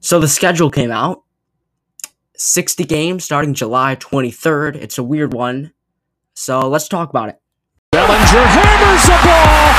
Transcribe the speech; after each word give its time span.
So 0.00 0.20
the 0.20 0.28
schedule 0.28 0.70
came 0.70 0.90
out 0.90 1.22
60 2.36 2.84
games 2.84 3.24
starting 3.24 3.54
July 3.54 3.96
23rd. 3.96 4.76
It's 4.76 4.98
a 4.98 5.02
weird 5.02 5.32
one. 5.32 5.72
So 6.34 6.68
let's 6.68 6.88
talk 6.88 7.10
about 7.10 7.30
it. 7.30 7.40
Bellinger 7.92 8.46
hammers 8.46 9.08
ball. 9.24 9.75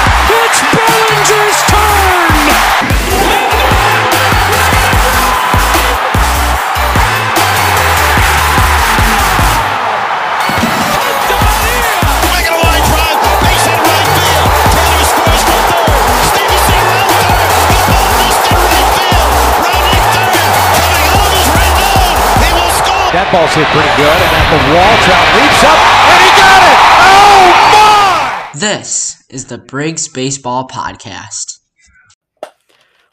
That 23.27 23.33
ball's 23.33 23.55
hit 23.55 23.67
pretty 23.75 23.91
good, 23.99 24.07
and 24.07 24.35
at 24.39 24.47
the 24.55 24.61
wall, 24.71 24.95
Trout 25.03 25.27
leaps 25.35 25.63
up, 25.67 25.79
and 26.07 26.19
he 26.23 26.31
got 26.39 26.63
it. 26.63 26.79
Oh 27.03 27.51
my! 27.73 28.57
This 28.57 29.21
is 29.29 29.47
the 29.47 29.57
Briggs 29.57 30.07
Baseball 30.07 30.65
Podcast. 30.65 31.59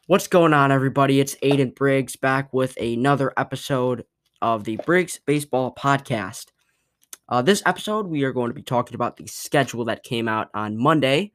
What's 0.07 0.29
going 0.29 0.53
on, 0.53 0.71
everybody? 0.71 1.19
It's 1.19 1.35
Aiden 1.43 1.75
Briggs 1.75 2.15
back 2.15 2.53
with 2.53 2.77
another 2.81 3.33
episode 3.37 4.05
of 4.41 4.63
the 4.63 4.77
Briggs 4.87 5.19
Baseball 5.27 5.75
Podcast. 5.77 6.47
Uh, 7.29 7.43
this 7.43 7.65
episode, 7.67 8.07
we 8.07 8.23
are 8.23 8.33
going 8.33 8.51
to 8.51 8.55
be 8.55 8.63
talking 8.63 8.95
about 8.95 9.17
the 9.17 9.27
schedule 9.27 9.87
that 9.87 10.05
came 10.05 10.29
out 10.29 10.49
on 10.55 10.79
Monday. 10.79 11.33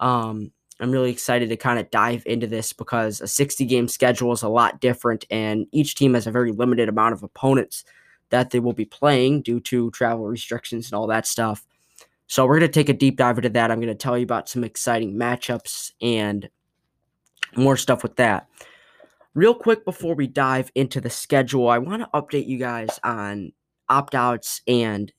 Um, 0.00 0.50
I'm 0.80 0.90
really 0.90 1.12
excited 1.12 1.48
to 1.50 1.56
kind 1.56 1.78
of 1.78 1.92
dive 1.92 2.24
into 2.26 2.48
this 2.48 2.72
because 2.72 3.20
a 3.20 3.28
60 3.28 3.66
game 3.66 3.86
schedule 3.86 4.32
is 4.32 4.42
a 4.42 4.48
lot 4.48 4.80
different, 4.80 5.26
and 5.30 5.68
each 5.70 5.94
team 5.94 6.14
has 6.14 6.26
a 6.26 6.32
very 6.32 6.50
limited 6.50 6.88
amount 6.88 7.12
of 7.12 7.22
opponents 7.22 7.84
that 8.30 8.50
they 8.50 8.60
will 8.60 8.72
be 8.72 8.84
playing 8.84 9.42
due 9.42 9.60
to 9.60 9.90
travel 9.90 10.26
restrictions 10.26 10.86
and 10.86 10.94
all 10.94 11.06
that 11.08 11.26
stuff. 11.26 11.66
So, 12.26 12.46
we're 12.46 12.60
going 12.60 12.70
to 12.70 12.74
take 12.74 12.88
a 12.88 12.94
deep 12.94 13.16
dive 13.16 13.38
into 13.38 13.50
that. 13.50 13.70
I'm 13.70 13.80
going 13.80 13.88
to 13.88 13.94
tell 13.94 14.16
you 14.16 14.24
about 14.24 14.48
some 14.48 14.64
exciting 14.64 15.14
matchups 15.14 15.92
and 16.00 16.48
more 17.56 17.76
stuff 17.76 18.02
with 18.02 18.16
that. 18.16 18.48
Real 19.34 19.54
quick 19.54 19.84
before 19.84 20.14
we 20.14 20.26
dive 20.26 20.70
into 20.74 21.00
the 21.00 21.10
schedule, 21.10 21.68
I 21.68 21.78
want 21.78 22.02
to 22.02 22.08
update 22.14 22.46
you 22.46 22.58
guys 22.58 22.98
on 23.04 23.52
opt 23.88 24.14
outs 24.14 24.62
and 24.66 25.12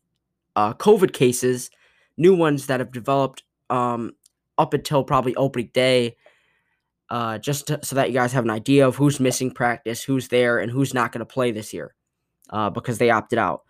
uh, 0.56 0.73
COVID 0.73 1.14
cases, 1.14 1.70
new 2.18 2.36
ones 2.36 2.68
that 2.68 2.80
have 2.80 2.92
developed 2.92 3.44
um, 3.70 4.12
up 4.58 4.73
until 4.73 5.03
probably 5.03 5.36
opening 5.36 5.70
day, 5.73 6.18
uh, 7.09 7.38
just 7.38 7.68
to, 7.68 7.80
so 7.84 7.96
that 7.96 8.09
you 8.09 8.14
guys 8.14 8.34
have 8.34 8.44
an 8.44 8.50
idea 8.50 8.88
of 8.88 8.96
who's 8.96 9.20
missing 9.20 9.52
practice, 9.52 10.03
who's 10.03 10.28
there, 10.28 10.59
and 10.59 10.72
who's 10.72 10.94
not 10.94 11.12
going 11.12 11.20
to 11.20 11.25
play 11.25 11.52
this 11.52 11.73
year 11.73 11.94
uh, 12.52 12.70
because 12.70 12.98
they 12.98 13.10
opted 13.10 13.40
out. 13.40 13.64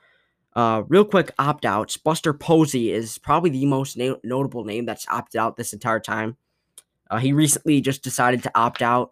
Uh, 0.54 0.84
real 0.90 1.06
quick 1.06 1.32
opt 1.40 1.64
outs 1.64 1.96
Buster 1.96 2.34
Posey 2.34 2.92
is 2.92 3.18
probably 3.18 3.50
the 3.50 3.66
most 3.66 3.96
na- 3.96 4.16
notable 4.24 4.66
name 4.66 4.86
that's 4.86 5.08
opted 5.08 5.40
out 5.40 5.56
this 5.56 5.72
entire 5.72 6.00
time. 6.00 6.36
Uh, 7.10 7.18
he 7.20 7.32
recently 7.32 7.80
just 7.80 8.04
decided 8.04 8.44
to 8.44 8.52
opt 8.54 8.82
out. 8.82 9.12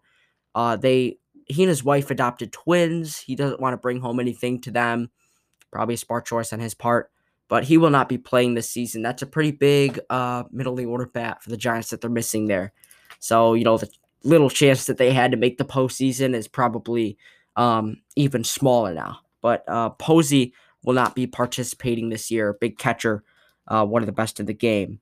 Uh, 0.54 0.76
they 0.76 1.18
he 1.46 1.62
and 1.62 1.68
his 1.68 1.82
wife 1.82 2.10
adopted 2.10 2.52
twins. 2.52 3.18
He 3.18 3.34
doesn't 3.34 3.60
want 3.60 3.72
to 3.72 3.78
bring 3.78 4.00
home 4.00 4.20
anything 4.20 4.60
to 4.62 4.70
them. 4.70 5.10
Probably 5.72 5.94
a 5.94 5.98
smart 5.98 6.26
choice 6.26 6.52
on 6.52 6.60
his 6.60 6.74
part, 6.74 7.10
but 7.48 7.64
he 7.64 7.78
will 7.78 7.90
not 7.90 8.08
be 8.08 8.18
playing 8.18 8.54
this 8.54 8.70
season. 8.70 9.02
That's 9.02 9.22
a 9.22 9.26
pretty 9.26 9.52
big 9.52 9.98
uh, 10.10 10.44
middle 10.50 10.74
of 10.74 10.78
the 10.78 10.86
order 10.86 11.06
bat 11.06 11.42
for 11.42 11.50
the 11.50 11.56
Giants 11.56 11.90
that 11.90 12.00
they're 12.00 12.10
missing 12.10 12.46
there. 12.48 12.72
So 13.18 13.54
you 13.54 13.64
know 13.64 13.78
the 13.78 13.90
little 14.24 14.50
chance 14.50 14.84
that 14.86 14.98
they 14.98 15.12
had 15.12 15.30
to 15.30 15.38
make 15.38 15.56
the 15.56 15.64
postseason 15.64 16.34
is 16.34 16.48
probably 16.48 17.16
um, 17.56 17.96
even 18.16 18.44
smaller 18.44 18.92
now. 18.92 19.20
But 19.42 19.64
uh, 19.68 19.90
Posey 19.90 20.52
will 20.82 20.94
not 20.94 21.14
be 21.14 21.26
participating 21.26 22.08
this 22.08 22.30
year. 22.30 22.56
Big 22.60 22.78
catcher, 22.78 23.22
uh, 23.68 23.84
one 23.84 24.02
of 24.02 24.06
the 24.06 24.12
best 24.12 24.40
in 24.40 24.46
the 24.46 24.54
game. 24.54 25.00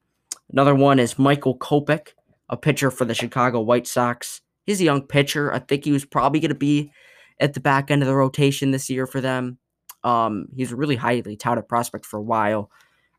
Another 0.51 0.75
one 0.75 0.99
is 0.99 1.19
Michael 1.19 1.57
Kopech, 1.57 2.09
a 2.49 2.57
pitcher 2.57 2.91
for 2.91 3.05
the 3.05 3.15
Chicago 3.15 3.61
White 3.61 3.87
Sox. 3.87 4.41
He's 4.65 4.81
a 4.81 4.85
young 4.85 5.03
pitcher. 5.03 5.53
I 5.53 5.59
think 5.59 5.85
he 5.85 5.93
was 5.93 6.05
probably 6.05 6.41
going 6.41 6.51
to 6.51 6.55
be 6.55 6.91
at 7.41 7.55
the 7.55 7.61
back 7.61 7.91
end 7.91 8.03
of 8.03 8.09
the 8.09 8.15
rotation 8.15 8.71
this 8.71 8.91
year 8.91 9.07
for 9.07 9.21
them. 9.21 9.59
Um, 10.05 10.49
he's 10.55 10.73
a 10.73 10.77
really 10.77 10.97
highly 10.97 11.37
touted 11.37 11.69
prospect 11.69 12.07
for 12.07 12.19
a 12.19 12.23
while. 12.23 12.71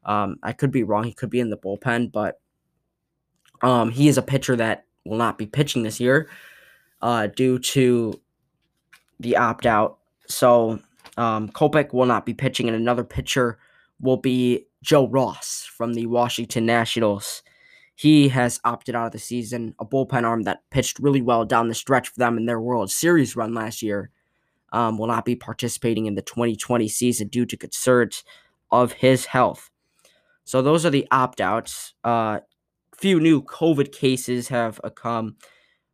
Um, 0.05 0.37
I 0.43 0.53
could 0.53 0.71
be 0.71 0.83
wrong. 0.83 1.03
He 1.03 1.13
could 1.13 1.29
be 1.29 1.39
in 1.39 1.49
the 1.49 1.57
bullpen, 1.57 2.11
but 2.11 2.39
um, 3.61 3.91
he 3.91 4.07
is 4.07 4.17
a 4.17 4.21
pitcher 4.21 4.55
that 4.55 4.85
will 5.05 5.17
not 5.17 5.37
be 5.37 5.45
pitching 5.45 5.83
this 5.83 5.99
year 5.99 6.29
uh, 7.01 7.27
due 7.27 7.59
to 7.59 8.19
the 9.19 9.37
opt 9.37 9.65
out. 9.65 9.99
So 10.27 10.79
um, 11.19 11.49
Kopech 11.49 11.93
will 11.93 12.05
not 12.05 12.25
be 12.25 12.33
pitching, 12.33 12.67
and 12.67 12.77
another 12.77 13.03
pitcher 13.03 13.59
will 13.99 14.17
be 14.17 14.67
Joe 14.81 15.05
Ross 15.07 15.65
from 15.65 15.93
the 15.93 16.05
Washington 16.05 16.65
Nationals. 16.65 17.43
He 17.93 18.29
has 18.29 18.61
opted 18.63 18.95
out 18.95 19.07
of 19.07 19.11
the 19.11 19.19
season, 19.19 19.75
a 19.79 19.85
bullpen 19.85 20.23
arm 20.23 20.43
that 20.43 20.63
pitched 20.69 20.97
really 20.97 21.21
well 21.21 21.43
down 21.43 21.67
the 21.67 21.75
stretch 21.75 22.07
for 22.07 22.17
them 22.17 22.37
in 22.37 22.45
their 22.45 22.61
World 22.61 22.89
Series 22.89 23.35
run 23.35 23.53
last 23.53 23.81
year. 23.81 24.11
Um, 24.71 24.97
will 24.97 25.07
not 25.07 25.25
be 25.25 25.35
participating 25.35 26.05
in 26.05 26.15
the 26.15 26.21
2020 26.21 26.87
season 26.87 27.27
due 27.27 27.45
to 27.47 27.57
concerns 27.57 28.23
of 28.71 28.93
his 28.93 29.25
health. 29.25 29.69
So 30.45 30.61
those 30.61 30.85
are 30.85 30.89
the 30.89 31.07
opt 31.11 31.41
outs. 31.41 31.95
Uh, 32.03 32.39
few 32.95 33.19
new 33.19 33.41
COVID 33.41 33.91
cases 33.91 34.47
have 34.47 34.79
uh, 34.83 34.89
come. 34.89 35.35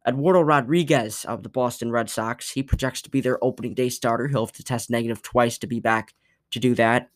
Eduardo 0.07 0.41
Rodriguez 0.41 1.25
of 1.25 1.43
the 1.43 1.49
Boston 1.49 1.91
Red 1.91 2.09
Sox, 2.09 2.51
he 2.51 2.61
projects 2.61 3.01
to 3.03 3.09
be 3.09 3.21
their 3.21 3.43
opening 3.43 3.73
day 3.73 3.89
starter. 3.89 4.27
He'll 4.27 4.45
have 4.45 4.53
to 4.53 4.63
test 4.63 4.89
negative 4.89 5.21
twice 5.21 5.57
to 5.59 5.67
be 5.67 5.79
back 5.79 6.13
to 6.51 6.59
do 6.59 6.75
that. 6.75 7.09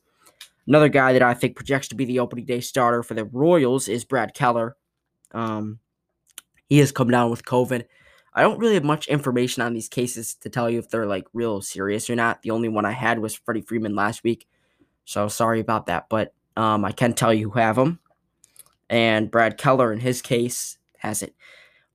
Another 0.67 0.89
guy 0.89 1.13
that 1.13 1.21
I 1.21 1.33
think 1.33 1.55
projects 1.55 1.87
to 1.89 1.95
be 1.95 2.05
the 2.05 2.19
opening 2.19 2.45
day 2.45 2.61
starter 2.61 3.03
for 3.03 3.13
the 3.13 3.25
Royals 3.25 3.87
is 3.87 4.05
Brad 4.05 4.33
Keller. 4.33 4.75
Um, 5.31 5.79
he 6.67 6.79
has 6.79 6.91
come 6.91 7.09
down 7.09 7.29
with 7.31 7.45
COVID. 7.45 7.85
I 8.33 8.41
don't 8.41 8.59
really 8.59 8.75
have 8.75 8.83
much 8.83 9.07
information 9.07 9.63
on 9.63 9.73
these 9.73 9.89
cases 9.89 10.35
to 10.35 10.49
tell 10.49 10.69
you 10.69 10.79
if 10.79 10.89
they're 10.89 11.07
like 11.07 11.25
real 11.33 11.61
serious 11.61 12.09
or 12.09 12.15
not. 12.15 12.41
The 12.41 12.51
only 12.51 12.69
one 12.69 12.85
I 12.85 12.91
had 12.91 13.19
was 13.19 13.35
Freddie 13.35 13.61
Freeman 13.61 13.95
last 13.95 14.23
week, 14.23 14.47
so 15.05 15.27
sorry 15.27 15.59
about 15.59 15.87
that. 15.87 16.07
But 16.09 16.33
um, 16.55 16.85
I 16.85 16.91
can 16.91 17.13
tell 17.13 17.33
you 17.33 17.49
who 17.49 17.59
have 17.59 17.75
them, 17.75 17.99
and 18.89 19.31
Brad 19.31 19.57
Keller 19.57 19.91
in 19.91 19.99
his 19.99 20.21
case 20.21 20.77
has 20.99 21.23
it. 21.23 21.35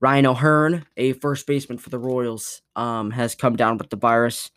Ryan 0.04 0.26
O'Hearn, 0.26 0.84
a 0.98 1.14
first 1.14 1.46
baseman 1.46 1.78
for 1.78 1.88
the 1.88 1.98
Royals, 1.98 2.60
um, 2.76 3.10
has 3.10 3.34
come 3.34 3.56
down 3.56 3.78
with 3.78 3.88
the 3.88 3.96
virus. 3.96 4.50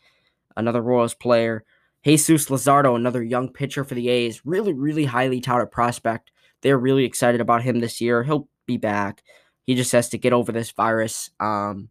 Another 0.58 0.82
Royals 0.82 1.14
player. 1.14 1.64
Jesus 2.04 2.50
Luzardo, 2.50 2.94
another 2.94 3.22
young 3.22 3.50
pitcher 3.50 3.82
for 3.82 3.94
the 3.94 4.10
A's, 4.10 4.44
really, 4.44 4.74
really 4.74 5.06
highly 5.06 5.40
touted 5.40 5.70
prospect. 5.70 6.32
They're 6.60 6.76
really 6.76 7.06
excited 7.06 7.40
about 7.40 7.62
him 7.62 7.80
this 7.80 7.98
year. 7.98 8.22
He'll 8.22 8.46
be 8.66 8.76
back. 8.76 9.22
He 9.64 9.74
just 9.74 9.90
has 9.92 10.10
to 10.10 10.18
get 10.18 10.34
over 10.34 10.52
this 10.52 10.70
virus. 10.72 11.30
Um, 11.40 11.88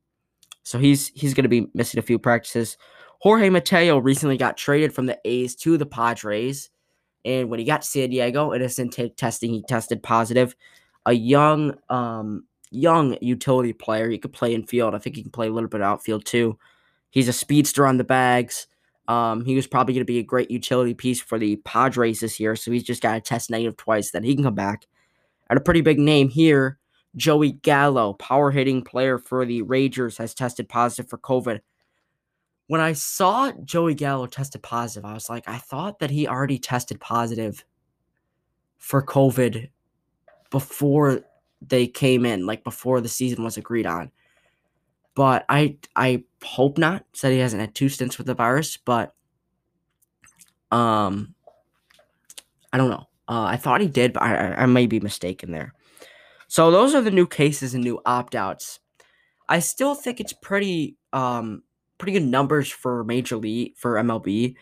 so 0.61 0.77
he's 0.77 1.07
he's 1.15 1.33
going 1.33 1.41
to 1.41 1.49
be 1.49 1.65
missing 1.73 1.97
a 1.97 2.03
few 2.03 2.19
practices. 2.19 2.77
Jorge 3.21 3.49
Mateo 3.49 3.97
recently 3.97 4.37
got 4.37 4.57
traded 4.57 4.93
from 4.93 5.07
the 5.07 5.17
A's 5.25 5.55
to 5.55 5.79
the 5.79 5.85
Padres, 5.87 6.69
and 7.25 7.49
when 7.49 7.57
he 7.57 7.65
got 7.65 7.81
to 7.81 7.87
San 7.87 8.11
Diego, 8.11 8.53
innocent 8.53 8.93
t- 8.93 9.09
testing, 9.09 9.49
he 9.49 9.63
tested 9.67 10.03
positive. 10.03 10.55
A 11.07 11.13
young, 11.13 11.73
um, 11.89 12.43
young 12.71 13.17
utility 13.21 13.73
player. 13.73 14.09
He 14.09 14.17
could 14.17 14.33
play 14.33 14.53
in 14.53 14.65
field. 14.65 14.95
I 14.95 14.99
think 14.99 15.15
he 15.15 15.21
can 15.21 15.31
play 15.31 15.47
a 15.47 15.51
little 15.51 15.69
bit 15.69 15.81
outfield 15.81 16.25
too. 16.25 16.57
He's 17.09 17.27
a 17.27 17.33
speedster 17.33 17.85
on 17.85 17.97
the 17.97 18.03
bags. 18.03 18.67
Um, 19.07 19.45
he 19.45 19.55
was 19.55 19.67
probably 19.67 19.93
going 19.93 20.01
to 20.01 20.05
be 20.05 20.19
a 20.19 20.23
great 20.23 20.51
utility 20.51 20.93
piece 20.93 21.21
for 21.21 21.39
the 21.39 21.55
Padres 21.57 22.19
this 22.19 22.39
year, 22.39 22.55
so 22.55 22.71
he's 22.71 22.83
just 22.83 23.01
got 23.01 23.13
to 23.13 23.21
test 23.21 23.49
negative 23.49 23.77
twice, 23.77 24.11
then 24.11 24.23
he 24.23 24.35
can 24.35 24.43
come 24.43 24.55
back. 24.55 24.85
And 25.49 25.57
a 25.57 25.61
pretty 25.61 25.79
big 25.79 25.97
name 25.97 26.27
here, 26.27 26.77
Joey 27.15 27.53
Gallo, 27.53 28.13
power 28.13 28.51
hitting 28.51 28.83
player 28.83 29.17
for 29.17 29.45
the 29.45 29.61
Rangers, 29.61 30.17
has 30.17 30.33
tested 30.33 30.67
positive 30.67 31.09
for 31.09 31.17
COVID. 31.17 31.61
When 32.67 32.81
I 32.81 32.91
saw 32.91 33.53
Joey 33.63 33.95
Gallo 33.95 34.27
tested 34.27 34.61
positive, 34.61 35.09
I 35.09 35.13
was 35.13 35.29
like, 35.29 35.47
I 35.47 35.57
thought 35.57 35.99
that 35.99 36.11
he 36.11 36.27
already 36.27 36.59
tested 36.59 36.99
positive 36.99 37.63
for 38.77 39.01
COVID 39.01 39.69
before 40.51 41.21
they 41.61 41.87
came 41.87 42.25
in, 42.25 42.45
like 42.45 42.63
before 42.63 43.01
the 43.01 43.09
season 43.09 43.43
was 43.43 43.57
agreed 43.57 43.85
on. 43.85 44.11
But 45.15 45.45
I 45.49 45.77
I 45.95 46.23
hope 46.43 46.77
not. 46.77 47.05
Said 47.13 47.31
he 47.31 47.39
hasn't 47.39 47.61
had 47.61 47.73
two 47.73 47.89
stints 47.89 48.17
with 48.17 48.27
the 48.27 48.35
virus, 48.35 48.77
but 48.77 49.15
um 50.71 51.33
I 52.71 52.77
don't 52.77 52.89
know. 52.89 53.07
Uh, 53.29 53.43
I 53.43 53.57
thought 53.57 53.81
he 53.81 53.87
did, 53.87 54.13
but 54.13 54.23
I, 54.23 54.53
I, 54.53 54.65
may 54.67 54.85
be 54.85 54.99
mistaken 55.01 55.51
there. 55.51 55.73
So 56.47 56.71
those 56.71 56.95
are 56.95 57.01
the 57.01 57.11
new 57.11 57.27
cases 57.27 57.73
and 57.73 57.83
new 57.83 57.99
opt 58.05 58.35
outs. 58.35 58.79
I 59.49 59.59
still 59.59 59.95
think 59.95 60.19
it's 60.19 60.33
pretty 60.33 60.97
um 61.13 61.63
pretty 61.97 62.13
good 62.13 62.27
numbers 62.27 62.69
for 62.69 63.03
Major 63.03 63.37
League 63.37 63.75
for 63.75 63.95
MLB 63.95 64.55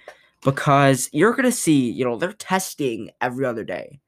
because 0.44 1.09
you're 1.12 1.33
gonna 1.33 1.51
see, 1.51 1.91
you 1.91 2.06
know, 2.06 2.18
they're 2.18 2.33
testing 2.33 3.09
every 3.19 3.45
other 3.45 3.63
day. 3.63 4.00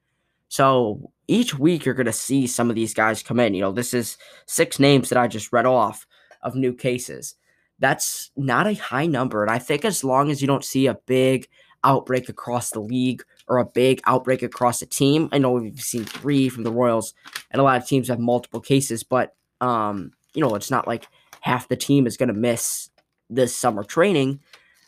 So 0.47 1.11
each 1.27 1.57
week 1.57 1.85
you're 1.85 1.93
gonna 1.93 2.13
see 2.13 2.47
some 2.47 2.69
of 2.69 2.75
these 2.75 2.93
guys 2.93 3.23
come 3.23 3.39
in. 3.39 3.53
You 3.53 3.61
know, 3.61 3.71
this 3.71 3.93
is 3.93 4.17
six 4.45 4.79
names 4.79 5.09
that 5.09 5.17
I 5.17 5.27
just 5.27 5.51
read 5.51 5.65
off 5.65 6.05
of 6.41 6.55
new 6.55 6.73
cases. 6.73 7.35
That's 7.79 8.31
not 8.35 8.67
a 8.67 8.73
high 8.73 9.05
number. 9.05 9.43
And 9.43 9.51
I 9.51 9.59
think 9.59 9.85
as 9.85 10.03
long 10.03 10.31
as 10.31 10.41
you 10.41 10.47
don't 10.47 10.63
see 10.65 10.87
a 10.87 10.95
big 11.05 11.47
outbreak 11.83 12.27
across 12.27 12.71
the 12.71 12.79
league 12.79 13.23
or 13.47 13.57
a 13.59 13.65
big 13.65 14.01
outbreak 14.05 14.41
across 14.41 14.81
a 14.81 14.85
team, 14.85 15.29
I 15.31 15.37
know 15.37 15.51
we've 15.51 15.79
seen 15.79 16.05
three 16.05 16.49
from 16.49 16.63
the 16.63 16.71
Royals, 16.71 17.13
and 17.51 17.59
a 17.59 17.63
lot 17.63 17.81
of 17.81 17.87
teams 17.87 18.07
have 18.07 18.19
multiple 18.19 18.59
cases, 18.59 19.03
but 19.03 19.35
um, 19.61 20.11
you 20.33 20.41
know, 20.41 20.55
it's 20.55 20.71
not 20.71 20.87
like 20.87 21.07
half 21.41 21.67
the 21.67 21.75
team 21.75 22.07
is 22.07 22.17
going 22.17 22.27
to 22.27 22.33
miss 22.33 22.89
this 23.29 23.55
summer 23.55 23.83
training. 23.83 24.39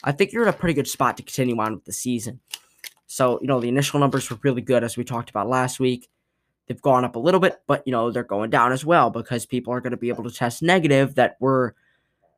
I 0.03 0.11
think 0.11 0.31
you're 0.31 0.43
in 0.43 0.49
a 0.49 0.53
pretty 0.53 0.73
good 0.73 0.87
spot 0.87 1.17
to 1.17 1.23
continue 1.23 1.59
on 1.59 1.75
with 1.75 1.85
the 1.85 1.93
season. 1.93 2.39
So, 3.07 3.39
you 3.41 3.47
know, 3.47 3.59
the 3.59 3.67
initial 3.67 3.99
numbers 3.99 4.29
were 4.29 4.37
really 4.43 4.61
good 4.61 4.83
as 4.83 4.95
we 4.95 5.03
talked 5.03 5.29
about 5.29 5.49
last 5.49 5.79
week. 5.79 6.07
They've 6.69 6.81
gone 6.81 7.03
up 7.03 7.15
a 7.15 7.19
little 7.19 7.39
bit, 7.39 7.61
but 7.65 7.81
you 7.87 7.91
know, 7.91 8.11
they're 8.11 8.23
going 8.23 8.51
down 8.51 8.71
as 8.71 8.85
well 8.85 9.09
because 9.09 9.47
people 9.47 9.73
are 9.73 9.81
going 9.81 9.91
to 9.91 9.97
be 9.97 10.09
able 10.09 10.23
to 10.23 10.31
test 10.31 10.61
negative 10.61 11.15
that 11.15 11.35
were 11.39 11.75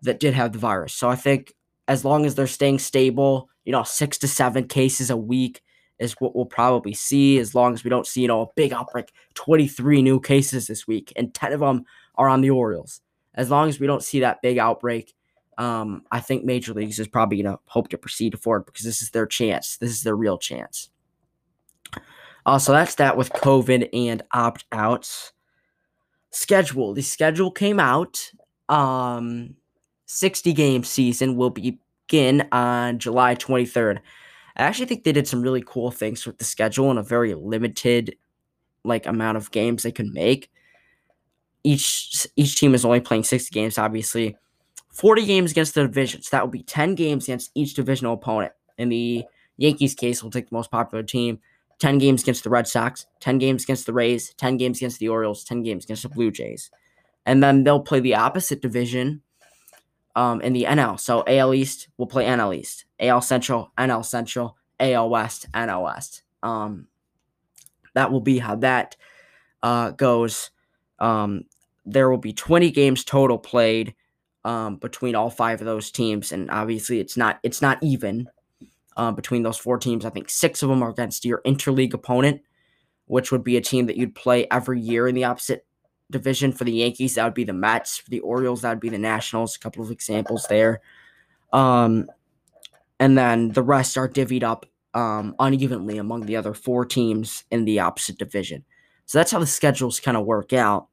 that 0.04 0.22
did 0.22 0.34
have 0.34 0.54
the 0.54 0.58
virus. 0.58 0.94
So 0.94 1.10
I 1.10 1.18
think 1.18 1.54
as 1.90 2.06
long 2.06 2.26
as 2.26 2.34
they're 2.34 2.48
staying 2.48 2.80
stable, 2.80 3.50
you 3.66 3.74
know, 3.74 3.84
6 3.84 4.18
to 4.20 4.28
7 4.28 4.68
cases 4.68 5.10
a 5.10 5.18
week 5.18 5.62
is 6.00 6.14
what 6.20 6.34
we'll 6.34 6.46
probably 6.46 6.94
see 6.94 7.40
as 7.40 7.54
long 7.54 7.74
as 7.74 7.84
we 7.84 7.90
don't 7.90 8.08
see, 8.08 8.22
you 8.22 8.28
know, 8.30 8.42
a 8.42 8.48
big 8.56 8.72
outbreak, 8.72 9.12
23 9.34 10.02
new 10.02 10.20
cases 10.20 10.68
this 10.68 10.88
week 10.88 11.12
and 11.18 11.34
10 11.34 11.52
of 11.52 11.60
them 11.60 11.84
are 12.16 12.30
on 12.30 12.40
the 12.40 12.50
Orioles. 12.50 13.02
As 13.36 13.52
long 13.52 13.68
as 13.68 13.82
we 13.82 13.88
don't 13.88 14.02
see 14.02 14.22
that 14.22 14.42
big 14.42 14.58
outbreak, 14.58 15.14
um, 15.58 16.04
I 16.10 16.22
think 16.22 16.46
Major 16.46 16.74
Leagues 16.74 17.00
is 17.00 17.08
probably 17.08 17.42
going 17.44 17.54
to 17.54 17.62
hope 17.66 17.90
to 17.90 17.98
proceed 17.98 18.40
forward 18.40 18.66
because 18.66 18.86
this 18.86 19.02
is 19.02 19.12
their 19.12 19.28
chance. 19.28 19.78
This 19.78 19.92
is 19.92 20.04
their 20.04 20.16
real 20.16 20.38
chance. 20.38 20.90
Uh, 22.46 22.58
so 22.58 22.72
that's 22.72 22.96
that 22.96 23.18
with 23.18 23.32
COVID 23.34 23.90
and 23.94 24.24
opt 24.34 24.66
outs. 24.72 25.34
Schedule. 26.32 26.94
The 26.94 27.02
schedule 27.02 27.52
came 27.52 27.80
out. 27.80 28.32
Um, 28.70 29.56
60 30.06 30.54
game 30.54 30.84
season 30.84 31.36
will 31.36 31.50
begin 31.50 32.48
on 32.52 33.00
July 33.00 33.36
23rd. 33.36 34.00
I 34.58 34.64
actually 34.64 34.86
think 34.88 35.04
they 35.04 35.12
did 35.12 35.28
some 35.28 35.42
really 35.42 35.64
cool 35.66 35.92
things 35.92 36.26
with 36.26 36.38
the 36.38 36.44
schedule 36.46 36.90
and 36.90 37.00
a 37.00 37.04
very 37.04 37.34
limited 37.34 38.16
like 38.84 39.06
amount 39.06 39.38
of 39.38 39.52
games 39.52 39.84
they 39.84 39.92
can 39.92 40.12
make. 40.14 40.50
Each 41.64 42.28
each 42.36 42.56
team 42.60 42.74
is 42.74 42.84
only 42.84 43.00
playing 43.00 43.24
60 43.24 43.54
games, 43.54 43.78
obviously. 43.78 44.36
40 44.90 45.26
games 45.26 45.52
against 45.52 45.76
the 45.76 45.84
divisions. 45.84 46.30
That 46.30 46.44
will 46.44 46.52
be 46.52 46.64
10 46.64 46.96
games 46.96 47.26
against 47.26 47.52
each 47.56 47.76
divisional 47.76 48.14
opponent. 48.14 48.52
In 48.78 48.90
the 48.90 49.24
Yankees 49.58 49.94
case, 49.94 50.22
we'll 50.22 50.32
take 50.32 50.50
the 50.50 50.56
most 50.56 50.72
popular 50.72 51.04
team. 51.04 51.40
10 51.82 51.98
games 51.98 52.22
against 52.22 52.44
the 52.44 52.50
Red 52.50 52.68
Sox, 52.68 53.08
10 53.22 53.40
games 53.40 53.64
against 53.64 53.88
the 53.88 53.94
Rays, 53.94 54.34
10 54.36 54.58
games 54.58 54.78
against 54.78 55.00
the 55.00 55.10
Orioles, 55.10 55.44
10 55.44 55.64
games 55.64 55.84
against 55.84 56.04
the 56.04 56.10
Blue 56.10 56.32
Jays. 56.32 56.70
And 57.26 57.44
then 57.44 57.64
they'll 57.64 57.82
play 57.82 58.00
the 58.00 58.16
opposite 58.16 58.62
division 58.62 59.24
um, 60.16 60.42
in 60.42 60.54
the 60.54 60.66
NL. 60.66 61.00
So 61.00 61.24
AL 61.26 61.54
East 61.56 61.88
will 61.98 62.06
play 62.06 62.26
NL 62.26 62.56
East, 62.56 62.86
AL 63.00 63.22
Central, 63.22 63.72
NL 63.78 64.06
Central, 64.06 64.58
AL 64.80 65.10
West, 65.10 65.52
NL 65.54 65.84
West. 65.84 66.22
Um, 66.44 66.88
that 67.96 68.12
will 68.12 68.22
be 68.22 68.38
how 68.38 68.56
that 68.58 68.96
uh, 69.64 69.92
goes. 69.92 70.52
Um, 71.00 71.46
there 71.86 72.12
will 72.12 72.18
be 72.18 72.34
20 72.34 72.70
games 72.72 73.04
total 73.04 73.40
played 73.40 73.96
um, 74.46 74.78
between 74.78 75.16
all 75.16 75.32
five 75.32 75.62
of 75.62 75.66
those 75.66 75.92
teams, 75.92 76.32
and 76.32 76.50
obviously 76.52 77.00
it's 77.00 77.18
not 77.18 77.40
it's 77.44 77.62
not 77.62 77.78
even 77.82 78.28
uh, 78.98 79.12
between 79.12 79.44
those 79.44 79.58
four 79.58 79.78
teams. 79.78 80.06
I 80.06 80.10
think 80.10 80.30
six 80.30 80.64
of 80.64 80.70
them 80.70 80.84
are 80.84 80.90
against 80.90 81.26
your 81.26 81.42
interleague 81.46 81.94
opponent, 81.94 82.42
which 83.06 83.32
would 83.32 83.44
be 83.44 83.58
a 83.58 83.62
team 83.62 83.86
that 83.88 83.98
you'd 83.98 84.16
play 84.16 84.48
every 84.52 84.80
year 84.80 85.08
in 85.08 85.16
the 85.16 85.24
opposite 85.24 85.66
division. 86.10 86.52
For 86.52 86.64
the 86.64 86.74
Yankees, 86.74 87.16
that 87.16 87.24
would 87.24 87.34
be 87.34 87.44
the 87.44 87.54
Mets. 87.54 87.98
For 87.98 88.10
the 88.10 88.20
Orioles, 88.20 88.62
that 88.62 88.70
would 88.70 88.80
be 88.80 88.90
the 88.90 88.98
Nationals. 88.98 89.56
A 89.56 89.60
couple 89.60 89.84
of 89.84 89.92
examples 89.92 90.46
there. 90.50 90.82
Um, 91.54 92.08
and 93.00 93.18
then 93.18 93.50
the 93.50 93.64
rest 93.64 93.98
are 93.98 94.08
divvied 94.08 94.44
up 94.44 94.66
um, 94.94 95.36
unevenly 95.40 95.98
among 95.98 96.26
the 96.26 96.36
other 96.36 96.54
four 96.54 96.86
teams 96.86 97.44
in 97.50 97.66
the 97.66 97.80
opposite 97.80 98.18
division. 98.18 98.64
So 99.06 99.18
that's 99.18 99.32
how 99.32 99.40
the 99.40 99.48
schedules 99.48 100.00
kind 100.00 100.18
of 100.18 100.26
work 100.26 100.54
out. 100.54 100.88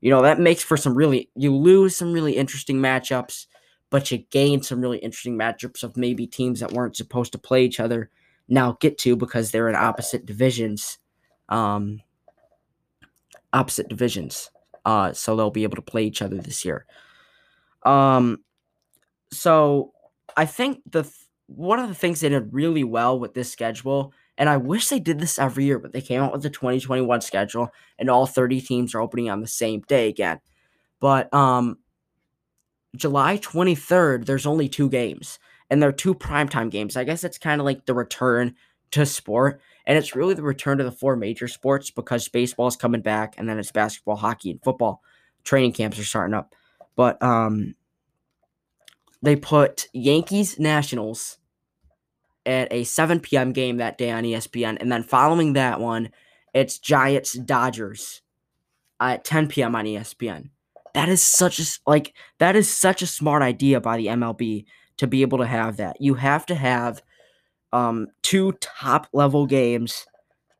You 0.00 0.10
know, 0.10 0.22
that 0.22 0.38
makes 0.38 0.62
for 0.62 0.76
some 0.76 0.94
really, 0.94 1.30
you 1.34 1.54
lose 1.54 1.96
some 1.96 2.12
really 2.12 2.36
interesting 2.36 2.76
matchups 2.76 3.46
but 3.90 4.10
you 4.10 4.18
gain 4.30 4.62
some 4.62 4.80
really 4.80 4.98
interesting 4.98 5.36
matchups 5.36 5.82
of 5.82 5.96
maybe 5.96 6.26
teams 6.26 6.60
that 6.60 6.72
weren't 6.72 6.96
supposed 6.96 7.32
to 7.32 7.38
play 7.38 7.64
each 7.64 7.80
other 7.80 8.10
now 8.48 8.76
get 8.80 8.98
to 8.98 9.16
because 9.16 9.50
they're 9.50 9.68
in 9.68 9.74
opposite 9.74 10.26
divisions. 10.26 10.98
Um, 11.48 12.00
opposite 13.52 13.88
divisions. 13.88 14.50
Uh, 14.84 15.12
so 15.12 15.36
they'll 15.36 15.50
be 15.50 15.64
able 15.64 15.76
to 15.76 15.82
play 15.82 16.04
each 16.04 16.22
other 16.22 16.36
this 16.36 16.64
year. 16.64 16.86
Um, 17.84 18.38
so 19.30 19.92
I 20.36 20.46
think 20.46 20.80
the 20.90 21.02
th- 21.02 21.14
one 21.46 21.78
of 21.78 21.88
the 21.88 21.94
things 21.94 22.20
they 22.20 22.28
did 22.28 22.52
really 22.52 22.84
well 22.84 23.18
with 23.18 23.34
this 23.34 23.50
schedule, 23.50 24.12
and 24.36 24.48
I 24.48 24.56
wish 24.56 24.88
they 24.88 25.00
did 25.00 25.18
this 25.18 25.38
every 25.38 25.64
year, 25.64 25.78
but 25.78 25.92
they 25.92 26.00
came 26.00 26.22
out 26.22 26.32
with 26.32 26.42
the 26.42 26.50
2021 26.50 27.20
schedule, 27.22 27.70
and 27.98 28.10
all 28.10 28.26
30 28.26 28.60
teams 28.60 28.94
are 28.94 29.00
opening 29.00 29.30
on 29.30 29.40
the 29.40 29.46
same 29.46 29.80
day 29.88 30.08
again. 30.08 30.40
But 31.00 31.32
um, 31.32 31.78
July 32.96 33.38
23rd, 33.38 34.26
there's 34.26 34.46
only 34.46 34.68
two 34.68 34.88
games, 34.88 35.38
and 35.70 35.82
they're 35.82 35.92
two 35.92 36.14
primetime 36.14 36.70
games. 36.70 36.96
I 36.96 37.04
guess 37.04 37.24
it's 37.24 37.38
kind 37.38 37.60
of 37.60 37.64
like 37.64 37.86
the 37.86 37.94
return 37.94 38.54
to 38.92 39.04
sport, 39.04 39.60
and 39.86 39.98
it's 39.98 40.16
really 40.16 40.34
the 40.34 40.42
return 40.42 40.78
to 40.78 40.84
the 40.84 40.92
four 40.92 41.16
major 41.16 41.48
sports 41.48 41.90
because 41.90 42.28
baseball 42.28 42.66
is 42.66 42.76
coming 42.76 43.02
back, 43.02 43.34
and 43.36 43.48
then 43.48 43.58
it's 43.58 43.72
basketball, 43.72 44.16
hockey, 44.16 44.50
and 44.50 44.62
football. 44.62 45.02
Training 45.44 45.72
camps 45.72 45.98
are 45.98 46.04
starting 46.04 46.34
up. 46.34 46.54
But 46.96 47.22
um, 47.22 47.74
they 49.22 49.36
put 49.36 49.88
Yankees 49.92 50.58
Nationals 50.58 51.38
at 52.46 52.72
a 52.72 52.84
7 52.84 53.20
p.m. 53.20 53.52
game 53.52 53.76
that 53.76 53.98
day 53.98 54.10
on 54.10 54.24
ESPN, 54.24 54.78
and 54.80 54.90
then 54.90 55.02
following 55.02 55.52
that 55.52 55.80
one, 55.80 56.10
it's 56.54 56.78
Giants 56.78 57.34
Dodgers 57.34 58.22
at 58.98 59.24
10 59.24 59.48
p.m. 59.48 59.76
on 59.76 59.84
ESPN. 59.84 60.50
That 60.98 61.08
is 61.08 61.22
such 61.22 61.60
a 61.60 61.64
like 61.86 62.12
that 62.40 62.56
is 62.56 62.68
such 62.68 63.02
a 63.02 63.06
smart 63.06 63.40
idea 63.40 63.80
by 63.80 63.98
the 63.98 64.08
MLB 64.08 64.64
to 64.96 65.06
be 65.06 65.22
able 65.22 65.38
to 65.38 65.46
have 65.46 65.76
that. 65.76 66.00
You 66.00 66.14
have 66.14 66.44
to 66.46 66.56
have 66.56 67.02
um 67.72 68.08
two 68.22 68.50
top 68.60 69.06
level 69.12 69.46
games 69.46 70.06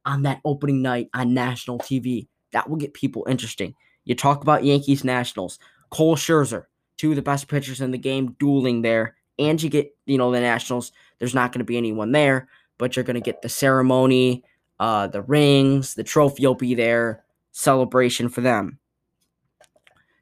on 0.05 0.23
that 0.23 0.41
opening 0.45 0.81
night 0.81 1.11
on 1.13 1.35
national 1.35 1.81
TV. 1.81 2.29
That 2.53 2.71
will 2.71 2.77
get 2.77 2.95
people 2.95 3.27
interesting. 3.29 3.75
You 4.05 4.15
talk 4.15 4.41
about 4.41 4.63
Yankees 4.63 5.03
Nationals, 5.03 5.59
Cole 5.91 6.15
Scherzer, 6.15 6.67
two 6.99 7.11
of 7.11 7.17
the 7.17 7.23
best 7.23 7.49
pitchers 7.49 7.81
in 7.81 7.91
the 7.91 7.99
game 7.99 8.37
dueling 8.39 8.83
there, 8.83 9.17
and 9.41 9.61
you 9.61 9.69
get, 9.69 9.91
you 10.07 10.19
know, 10.19 10.31
the 10.31 10.39
Nationals. 10.39 10.93
There's 11.19 11.35
not 11.35 11.51
going 11.51 11.59
to 11.59 11.65
be 11.65 11.77
anyone 11.77 12.13
there, 12.13 12.49
but 12.79 12.95
you're 12.95 13.05
going 13.05 13.17
to 13.17 13.21
get 13.21 13.43
the 13.43 13.49
ceremony, 13.49 14.45
uh 14.79 15.09
the 15.09 15.23
rings, 15.23 15.95
the 15.95 16.05
trophy 16.05 16.47
will 16.47 16.55
be 16.55 16.77
there, 16.77 17.25
celebration 17.51 18.29
for 18.29 18.41
them. 18.41 18.79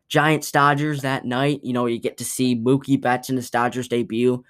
Giants 0.08 0.50
Dodgers 0.52 1.02
that 1.02 1.24
night. 1.24 1.60
You 1.62 1.72
know, 1.72 1.86
you 1.86 1.98
get 1.98 2.18
to 2.18 2.24
see 2.24 2.56
Mookie 2.56 3.00
Betts 3.00 3.30
in 3.30 3.36
his 3.36 3.50
Dodgers 3.50 3.88
debut. 3.88 4.44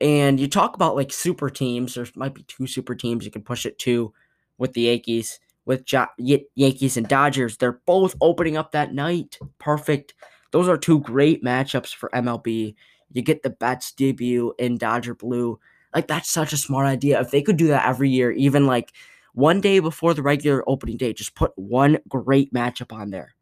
And 0.00 0.40
you 0.40 0.48
talk 0.48 0.74
about 0.74 0.96
like 0.96 1.12
super 1.12 1.50
teams. 1.50 1.94
There 1.94 2.06
might 2.14 2.34
be 2.34 2.44
two 2.44 2.66
super 2.66 2.94
teams. 2.94 3.24
You 3.24 3.30
can 3.30 3.42
push 3.42 3.66
it 3.66 3.78
to 3.80 4.12
with 4.56 4.72
the 4.72 4.82
Yankees, 4.82 5.40
with 5.66 5.84
jo- 5.84 6.06
Yankees 6.18 6.96
and 6.96 7.06
Dodgers. 7.06 7.58
They're 7.58 7.80
both 7.86 8.14
opening 8.20 8.56
up 8.56 8.72
that 8.72 8.94
night. 8.94 9.38
Perfect. 9.58 10.14
Those 10.52 10.68
are 10.68 10.78
two 10.78 11.00
great 11.00 11.44
matchups 11.44 11.94
for 11.94 12.10
MLB. 12.14 12.74
You 13.12 13.22
get 13.22 13.42
the 13.42 13.50
Betts 13.50 13.92
debut 13.92 14.54
in 14.58 14.78
Dodger 14.78 15.14
Blue. 15.14 15.58
Like, 15.94 16.06
that's 16.06 16.30
such 16.30 16.52
a 16.52 16.56
smart 16.56 16.86
idea. 16.86 17.20
If 17.20 17.30
they 17.30 17.42
could 17.42 17.56
do 17.56 17.68
that 17.68 17.86
every 17.86 18.08
year, 18.08 18.30
even 18.30 18.66
like 18.66 18.92
one 19.34 19.60
day 19.60 19.80
before 19.80 20.14
the 20.14 20.22
regular 20.22 20.64
opening 20.68 20.96
day, 20.96 21.12
just 21.12 21.34
put 21.34 21.52
one 21.56 21.98
great 22.08 22.54
matchup 22.54 22.92
on 22.92 23.10
there 23.10 23.34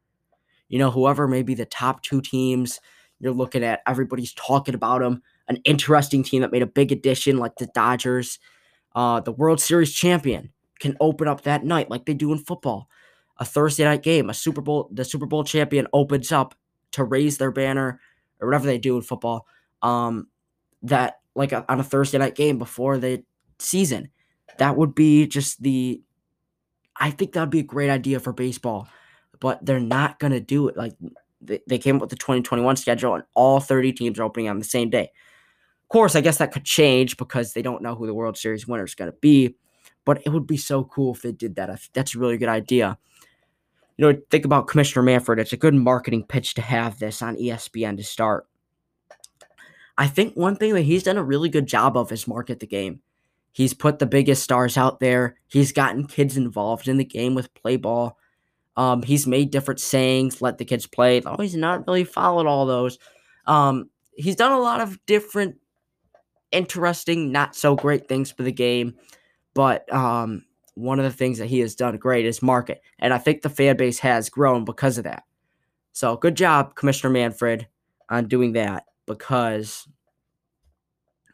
you 0.68 0.78
know, 0.78 0.90
whoever 0.90 1.26
may 1.26 1.42
be 1.42 1.54
the 1.54 1.64
top 1.64 2.02
two 2.02 2.20
teams 2.20 2.80
you're 3.20 3.32
looking 3.32 3.64
at, 3.64 3.80
everybody's 3.87 4.34
talking 4.34 4.75
about 4.75 5.00
them. 5.00 5.22
An 5.48 5.56
interesting 5.64 6.22
team 6.22 6.42
that 6.42 6.52
made 6.52 6.62
a 6.62 6.66
big 6.66 6.92
addition, 6.92 7.38
like 7.38 7.56
the 7.56 7.68
Dodgers, 7.75 8.38
uh, 8.94 9.20
the 9.20 9.32
World 9.32 9.60
Series 9.60 9.92
champion, 9.92 10.52
can 10.78 10.96
open 11.00 11.26
up 11.26 11.42
that 11.42 11.64
night 11.64 11.90
like 11.90 12.04
they 12.04 12.14
do 12.14 12.32
in 12.32 12.38
football. 12.38 12.88
A 13.38 13.44
Thursday 13.44 13.84
night 13.84 14.02
game, 14.02 14.30
a 14.30 14.34
Super 14.34 14.60
Bowl, 14.60 14.88
the 14.92 15.04
Super 15.04 15.26
Bowl 15.26 15.44
champion 15.44 15.87
opens 15.92 16.32
up 16.32 16.54
to 16.92 17.04
raise 17.04 17.38
their 17.38 17.50
banner 17.50 18.00
or 18.40 18.48
whatever 18.48 18.66
they 18.66 18.78
do 18.78 18.96
in 18.96 19.02
football. 19.02 19.46
Um, 19.80 20.28
that 20.82 21.20
like 21.34 21.52
a, 21.52 21.64
on 21.70 21.80
a 21.80 21.84
Thursday 21.84 22.18
night 22.18 22.34
game 22.34 22.58
before 22.58 22.98
the 22.98 23.22
season, 23.58 24.10
that 24.58 24.76
would 24.76 24.94
be 24.94 25.26
just 25.26 25.62
the. 25.62 26.02
I 27.00 27.10
think 27.10 27.32
that 27.32 27.40
would 27.40 27.50
be 27.50 27.60
a 27.60 27.64
great 27.64 27.90
idea 27.90 28.18
for 28.18 28.32
baseball 28.32 28.88
but 29.40 29.64
they're 29.64 29.80
not 29.80 30.18
going 30.18 30.33
to 30.33 30.40
do 30.40 30.68
it. 30.68 30.76
Like 30.76 30.95
they, 31.40 31.61
they 31.66 31.78
came 31.78 31.97
up 31.97 32.02
with 32.02 32.11
the 32.11 32.16
2021 32.16 32.76
schedule, 32.76 33.14
and 33.14 33.25
all 33.35 33.61
30 33.61 33.92
teams 33.92 34.18
are 34.18 34.25
opening 34.25 34.49
on 34.49 34.59
the 34.59 34.64
same 34.64 34.90
day. 34.90 35.11
Of 35.83 35.88
course, 35.88 36.16
I 36.16 36.21
guess 36.21 36.38
that 36.38 36.52
could 36.52 36.64
change 36.64 37.16
because 37.16 37.52
they 37.52 37.62
don't 37.62 37.83
know 37.83 37.95
who 37.95 38.07
the 38.07 38.14
World 38.14 38.37
Series 38.37 38.66
winner 38.66 38.85
is 38.85 38.95
going 38.95 39.11
to 39.11 39.16
be, 39.21 39.57
but 40.04 40.23
it 40.26 40.30
would 40.30 40.47
be 40.47 40.57
so 40.57 40.85
cool 40.85 41.14
if 41.14 41.23
they 41.23 41.33
did 41.33 41.57
that. 41.57 41.71
I 41.71 41.78
that's 41.92 42.14
a 42.14 42.18
really 42.18 42.37
good 42.37 42.49
idea. 42.49 42.99
You 43.97 44.12
know, 44.12 44.21
think 44.30 44.45
about 44.45 44.68
Commissioner 44.68 45.02
Manfred. 45.02 45.40
It's 45.40 45.52
a 45.52 45.57
good 45.57 45.75
marketing 45.75 46.25
pitch 46.25 46.54
to 46.54 46.62
have 46.62 46.99
this 46.99 47.21
on 47.21 47.37
ESPN 47.37 47.97
to 47.97 48.04
start. 48.04 48.47
I 49.97 50.07
think 50.07 50.35
one 50.35 50.54
thing 50.54 50.75
that 50.75 50.83
he's 50.83 51.02
done 51.02 51.16
a 51.16 51.25
really 51.25 51.49
good 51.49 51.66
job 51.66 51.97
of 51.97 52.12
is 52.12 52.28
market 52.28 52.61
the 52.61 52.66
game. 52.66 53.00
He's 53.50 53.75
put 53.75 53.99
the 53.99 54.07
biggest 54.07 54.45
stars 54.45 54.76
out 54.76 55.00
there. 55.00 55.35
He's 55.49 55.73
gotten 55.73 56.07
kids 56.07 56.37
involved 56.37 56.87
in 56.87 56.97
the 56.97 57.04
game 57.04 57.35
with 57.35 57.52
play 57.54 57.76
ball. 57.76 58.16
Um, 58.78 59.02
he's 59.02 59.26
made 59.26 59.50
different 59.50 59.80
sayings, 59.80 60.40
let 60.40 60.56
the 60.56 60.64
kids 60.64 60.87
play. 60.87 61.18
Though 61.18 61.37
he's 61.40 61.56
not 61.56 61.85
really 61.88 62.04
followed 62.04 62.47
all 62.47 62.64
those. 62.64 62.97
Um, 63.44 63.90
he's 64.14 64.37
done 64.37 64.52
a 64.52 64.61
lot 64.61 64.80
of 64.80 65.04
different, 65.04 65.56
interesting, 66.52 67.32
not 67.32 67.56
so 67.56 67.75
great 67.75 68.08
things 68.08 68.30
for 68.30 68.44
the 68.44 68.52
game. 68.52 68.94
But 69.52 69.92
um, 69.92 70.44
one 70.75 71.00
of 71.00 71.04
the 71.04 71.11
things 71.11 71.38
that 71.38 71.47
he 71.47 71.58
has 71.58 71.75
done 71.75 71.97
great 71.97 72.25
is 72.25 72.40
market, 72.40 72.80
and 73.00 73.12
I 73.12 73.18
think 73.18 73.42
the 73.42 73.50
fan 73.50 73.76
base 73.76 73.99
has 73.99 74.30
grown 74.30 74.64
because 74.64 74.97
of 74.97 75.04
that. 75.04 75.25
So 75.92 76.16
good 76.16 76.37
job, 76.37 76.76
Commissioner 76.76 77.12
Manfred, 77.12 77.66
on 78.08 78.28
doing 78.28 78.52
that 78.52 78.85
because 79.06 79.88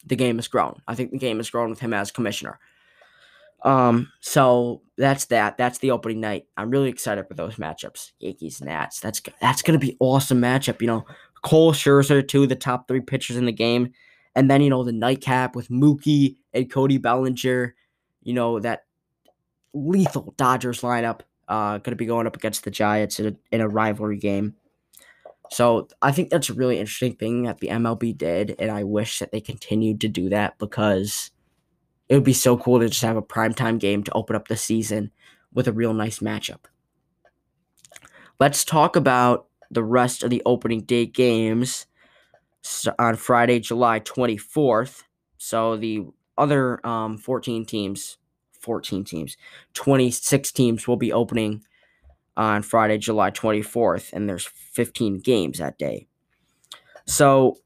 the 0.06 0.16
game 0.16 0.36
has 0.36 0.48
grown. 0.48 0.80
I 0.88 0.94
think 0.94 1.10
the 1.10 1.18
game 1.18 1.36
has 1.36 1.50
grown 1.50 1.68
with 1.68 1.80
him 1.80 1.92
as 1.92 2.10
commissioner. 2.10 2.58
Um, 3.62 4.12
so 4.20 4.82
that's 4.96 5.26
that. 5.26 5.56
That's 5.56 5.78
the 5.78 5.90
opening 5.90 6.20
night. 6.20 6.46
I'm 6.56 6.70
really 6.70 6.90
excited 6.90 7.26
for 7.26 7.34
those 7.34 7.56
matchups. 7.56 8.12
Yankees 8.20 8.61
Nats. 8.61 9.00
That's 9.00 9.23
that's 9.40 9.62
gonna 9.62 9.78
be 9.78 9.96
awesome 10.00 10.40
matchup. 10.40 10.80
You 10.80 10.87
know, 10.87 11.06
Cole 11.42 11.73
Scherzer, 11.73 12.26
two 12.26 12.44
of 12.44 12.49
the 12.49 12.56
top 12.56 12.87
three 12.87 13.00
pitchers 13.00 13.37
in 13.37 13.46
the 13.46 13.52
game, 13.52 13.92
and 14.34 14.50
then 14.50 14.62
you 14.62 14.70
know 14.70 14.84
the 14.84 14.92
nightcap 14.92 15.56
with 15.56 15.68
Mookie 15.68 16.37
and 16.52 16.70
Cody 16.70 16.99
Bellinger. 16.99 17.75
You 18.23 18.34
know 18.34 18.61
that 18.61 18.84
lethal 19.73 20.34
Dodgers 20.37 20.82
lineup. 20.82 21.20
Uh, 21.49 21.78
gonna 21.78 21.96
be 21.96 22.06
going 22.06 22.26
up 22.26 22.37
against 22.37 22.64
the 22.64 22.70
Giants 22.70 23.18
in 23.18 23.26
a, 23.26 23.54
in 23.54 23.61
a 23.61 23.68
rivalry 23.68 24.18
game. 24.18 24.54
So 25.50 25.88
I 26.00 26.11
think 26.12 26.30
that's 26.30 26.49
a 26.49 26.54
really 26.54 26.78
interesting 26.78 27.16
thing 27.16 27.42
that 27.42 27.58
the 27.58 27.68
MLB 27.68 28.16
did, 28.16 28.56
and 28.58 28.70
I 28.70 28.84
wish 28.84 29.18
that 29.18 29.30
they 29.30 29.40
continued 29.40 30.00
to 30.00 30.08
do 30.08 30.30
that 30.30 30.58
because 30.58 31.30
it 32.08 32.14
would 32.14 32.25
be 32.25 32.32
so 32.32 32.56
cool 32.56 32.80
to 32.80 32.88
just 32.88 33.02
have 33.02 33.16
a 33.16 33.23
primetime 33.23 33.78
game 33.78 34.02
to 34.04 34.12
open 34.12 34.37
up 34.37 34.49
the 34.49 34.56
season 34.56 35.11
with 35.52 35.68
a 35.68 35.73
real 35.73 35.94
nice 35.94 36.18
matchup. 36.18 36.64
Let's 38.38 38.64
talk 38.64 38.96
about 38.96 39.46
the 39.70 39.84
rest 39.84 40.23
of 40.23 40.30
the 40.30 40.42
opening 40.44 40.82
day 40.82 41.06
games 41.06 41.87
on 42.99 43.16
Friday, 43.16 43.61
July 43.61 44.00
24th. 44.00 45.02
So 45.38 45.76
the 45.76 46.06
other 46.37 46.84
um, 46.87 47.16
14 47.16 47.64
teams, 47.64 48.18
14 48.61 49.04
teams, 49.04 49.37
26 49.75 50.52
teams 50.52 50.88
will 50.88 50.96
be 50.96 51.12
opening 51.12 51.62
on 52.37 52.62
Friday, 52.62 52.99
July 52.99 53.30
24th, 53.30 54.12
and 54.12 54.28
there's 54.28 54.46
15 54.46 55.20
games 55.20 55.58
that 55.58 55.78
day. 55.78 56.08
So 57.06 57.58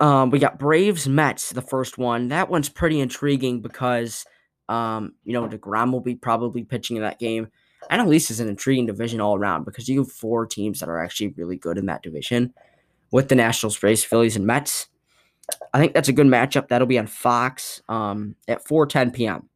um, 0.00 0.30
we 0.30 0.38
got 0.38 0.58
Braves 0.58 1.08
Mets, 1.08 1.50
the 1.50 1.62
first 1.62 1.98
one. 1.98 2.28
That 2.28 2.48
one's 2.48 2.68
pretty 2.68 3.00
intriguing 3.00 3.60
because, 3.60 4.24
um, 4.68 5.14
you 5.24 5.32
know, 5.32 5.48
DeGrom 5.48 5.92
will 5.92 6.00
be 6.00 6.14
probably 6.14 6.64
pitching 6.64 6.96
in 6.96 7.02
that 7.02 7.18
game. 7.18 7.48
And 7.90 8.00
at 8.00 8.08
least 8.08 8.30
it's 8.30 8.40
an 8.40 8.48
intriguing 8.48 8.86
division 8.86 9.20
all 9.20 9.36
around 9.36 9.64
because 9.64 9.88
you 9.88 10.00
have 10.00 10.10
four 10.10 10.46
teams 10.46 10.80
that 10.80 10.88
are 10.88 11.02
actually 11.02 11.28
really 11.36 11.56
good 11.56 11.78
in 11.78 11.86
that 11.86 12.02
division 12.02 12.54
with 13.10 13.28
the 13.28 13.34
Nationals, 13.34 13.78
Braves, 13.78 14.02
Phillies, 14.02 14.36
and 14.36 14.46
Mets. 14.46 14.88
I 15.72 15.78
think 15.78 15.92
that's 15.92 16.08
a 16.08 16.12
good 16.12 16.26
matchup. 16.26 16.68
That'll 16.68 16.86
be 16.86 16.98
on 16.98 17.06
Fox 17.06 17.82
um, 17.88 18.34
at 18.48 18.64
4:10 18.64 19.12
p.m. 19.12 19.48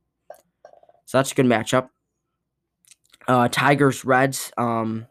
So 1.06 1.18
that's 1.18 1.32
a 1.32 1.34
good 1.34 1.46
matchup. 1.46 1.88
Uh, 3.26 3.48
Tigers, 3.48 4.04
Reds. 4.04 4.52
Um, 4.58 5.06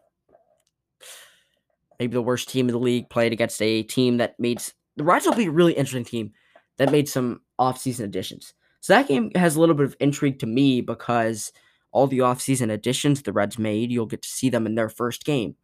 maybe 1.98 2.14
the 2.14 2.22
worst 2.22 2.48
team 2.48 2.68
in 2.68 2.72
the 2.72 2.78
league 2.78 3.10
played 3.10 3.32
against 3.32 3.60
a 3.60 3.82
team 3.82 4.18
that 4.18 4.38
made 4.38 4.62
the 4.98 5.04
Reds 5.04 5.24
will 5.24 5.34
be 5.34 5.46
a 5.46 5.50
really 5.50 5.72
interesting 5.72 6.04
team 6.04 6.32
that 6.76 6.92
made 6.92 7.08
some 7.08 7.40
offseason 7.58 8.04
additions. 8.04 8.54
So 8.80 8.92
that 8.92 9.08
game 9.08 9.30
has 9.34 9.56
a 9.56 9.60
little 9.60 9.74
bit 9.74 9.86
of 9.86 9.96
intrigue 10.00 10.38
to 10.40 10.46
me 10.46 10.80
because 10.80 11.52
all 11.90 12.06
the 12.06 12.18
offseason 12.18 12.72
additions 12.72 13.22
the 13.22 13.32
Reds 13.32 13.58
made, 13.58 13.90
you'll 13.90 14.06
get 14.06 14.22
to 14.22 14.28
see 14.28 14.50
them 14.50 14.66
in 14.66 14.74
their 14.74 14.88
first 14.88 15.24
game. 15.24 15.56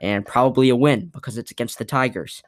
And 0.00 0.24
probably 0.24 0.68
a 0.68 0.76
win 0.76 1.10
because 1.12 1.38
it's 1.38 1.50
against 1.50 1.78
the 1.78 1.84
Tigers. 1.84 2.42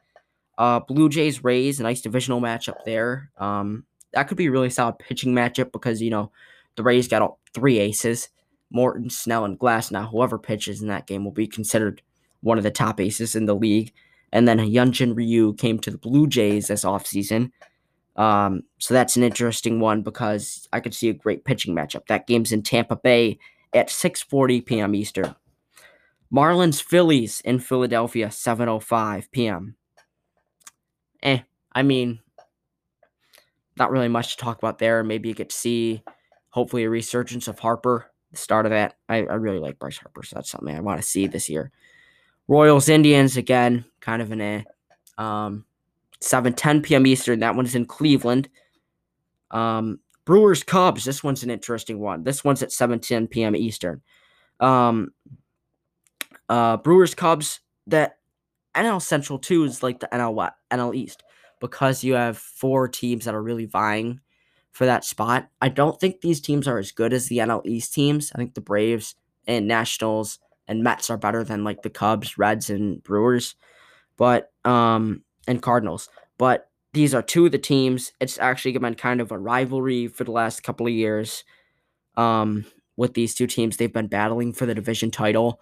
Uh, 0.57 0.81
Blue 0.81 1.09
Jays 1.09 1.43
Rays, 1.43 1.81
a 1.81 1.83
nice 1.83 2.01
divisional 2.01 2.41
matchup 2.41 2.85
there. 2.85 3.31
Um, 3.39 3.85
that 4.13 4.29
could 4.29 4.37
be 4.37 4.47
a 4.47 4.51
really 4.51 4.71
solid 4.71 4.99
pitching 4.99 5.35
matchup 5.35 5.73
because, 5.73 6.01
you 6.01 6.11
know, 6.11 6.31
the 6.77 6.83
Rays 6.83 7.09
got 7.09 7.23
all 7.23 7.41
three 7.55 7.79
aces 7.79 8.29
Morton, 8.71 9.11
Snell, 9.11 9.45
and 9.45 9.59
Glasnow, 9.59 10.09
Whoever 10.11 10.39
pitches 10.39 10.81
in 10.81 10.89
that 10.89 11.07
game 11.07 11.25
will 11.25 11.33
be 11.33 11.49
considered 11.49 12.03
one 12.41 12.57
of 12.57 12.65
the 12.65 12.71
top 12.71 13.01
aces 13.01 13.35
in 13.35 13.47
the 13.47 13.55
league. 13.55 13.93
And 14.33 14.47
then 14.47 14.59
Hyunjin 14.59 15.17
Ryu 15.17 15.55
came 15.55 15.79
to 15.81 15.91
the 15.91 15.99
Blue 15.99 16.27
Jays 16.27 16.69
this 16.69 16.85
offseason. 16.85 17.51
Um, 18.17 18.63
so 18.79 18.95
that's 18.95 19.17
an 19.17 19.23
interesting 19.23 19.81
one 19.81 20.03
because 20.03 20.69
I 20.73 20.81
could 20.81 20.95
see 20.95 21.09
a 21.09 21.15
great 21.15 21.45
pitching 21.45 21.75
matchup. 21.75 22.07
That 22.07 22.27
game's 22.27 22.53
in 22.53 22.63
Tampa 22.63 22.97
Bay 22.97 23.39
at 23.75 23.89
6:40 23.89 24.65
p.m. 24.65 24.95
Eastern. 24.95 25.35
Marlins 26.33 26.83
Phillies 26.83 27.41
in 27.41 27.59
Philadelphia 27.59 28.29
7:05 28.29 29.31
p.m. 29.31 29.77
Eh, 31.23 31.41
I 31.73 31.83
mean, 31.83 32.21
not 33.77 33.91
really 33.91 34.09
much 34.09 34.37
to 34.37 34.43
talk 34.43 34.59
about 34.59 34.79
there. 34.79 35.03
Maybe 35.03 35.29
you 35.29 35.35
get 35.35 35.51
to 35.51 35.57
see 35.57 36.03
hopefully 36.51 36.85
a 36.85 36.91
resurgence 36.91 37.49
of 37.49 37.59
Harper. 37.59 38.11
The 38.33 38.39
start 38.39 38.67
of 38.67 38.71
that. 38.71 38.97
I, 39.09 39.19
I 39.19 39.35
really 39.35 39.59
like 39.59 39.79
Bryce 39.79 39.99
Harper, 39.99 40.23
so 40.23 40.37
that's 40.37 40.51
something 40.51 40.75
I 40.75 40.81
want 40.81 41.01
to 41.01 41.07
see 41.07 41.27
this 41.27 41.49
year. 41.49 41.73
Royals 42.51 42.89
Indians 42.89 43.37
again, 43.37 43.85
kind 44.01 44.21
of 44.21 44.33
an 44.33 44.41
a 44.41 44.65
um, 45.19 45.65
7 46.21 46.53
10 46.53 46.83
p.m. 46.83 47.07
Eastern. 47.07 47.39
That 47.39 47.55
one's 47.55 47.77
in 47.77 47.87
Cleveland. 47.87 48.49
Um, 49.53 50.01
Brewers 50.25 50.65
Cubs. 50.65 51.05
This 51.05 51.23
one's 51.23 51.45
an 51.45 51.51
interesting 51.51 52.01
one. 52.01 52.25
This 52.25 52.43
one's 52.43 52.61
at 52.65 52.73
7 52.73 52.99
10 52.99 53.29
p.m. 53.29 53.55
Eastern. 53.55 54.03
Um, 54.59 55.13
uh, 56.49 56.79
Brewers 56.79 57.15
Cubs. 57.15 57.61
That 57.87 58.19
NL 58.75 59.01
Central 59.01 59.39
too 59.39 59.63
is 59.63 59.85
like 59.85 60.01
the 60.01 60.09
NL 60.09 60.51
NL 60.73 60.95
East 60.95 61.23
because 61.61 62.03
you 62.03 62.15
have 62.15 62.37
four 62.37 62.89
teams 62.89 63.27
that 63.27 63.35
are 63.35 63.43
really 63.43 63.67
vying 63.67 64.21
for 64.73 64.87
that 64.87 65.05
spot. 65.05 65.49
I 65.61 65.69
don't 65.69 66.01
think 66.01 66.21
these 66.21 66.41
teams 66.41 66.67
are 66.67 66.79
as 66.79 66.91
good 66.91 67.13
as 67.13 67.29
the 67.29 67.39
NL 67.39 67.65
East 67.65 67.95
teams. 67.95 68.33
I 68.35 68.39
think 68.39 68.55
the 68.55 68.61
Braves 68.61 69.15
and 69.47 69.69
Nationals 69.69 70.41
and 70.71 70.85
Mets 70.85 71.11
are 71.11 71.19
better 71.19 71.43
than 71.43 71.65
like 71.65 71.83
the 71.83 71.91
Cubs, 71.91 72.39
Reds, 72.39 72.71
and 72.71 73.03
Brewers, 73.03 73.57
but 74.17 74.53
um 74.65 75.23
and 75.47 75.61
Cardinals. 75.61 76.09
But 76.39 76.71
these 76.93 77.13
are 77.15 77.23
two 77.23 77.47
of 77.47 77.53
the 77.53 77.59
teams. 77.59 78.13
It's 78.21 78.39
actually 78.39 78.77
been 78.79 78.95
kind 78.95 79.21
of 79.21 79.33
a 79.33 79.39
rivalry 79.39 80.07
for 80.07 80.25
the 80.25 80.33
last 80.33 80.63
couple 80.63 80.87
of 80.87 80.93
years. 80.93 81.45
Um, 82.17 82.65
with 82.97 83.15
these 83.15 83.35
two 83.35 83.47
teams, 83.47 83.77
they've 83.77 83.93
been 83.93 84.07
battling 84.07 84.53
for 84.53 84.67
the 84.67 84.75
division 84.75 85.11
title, 85.11 85.61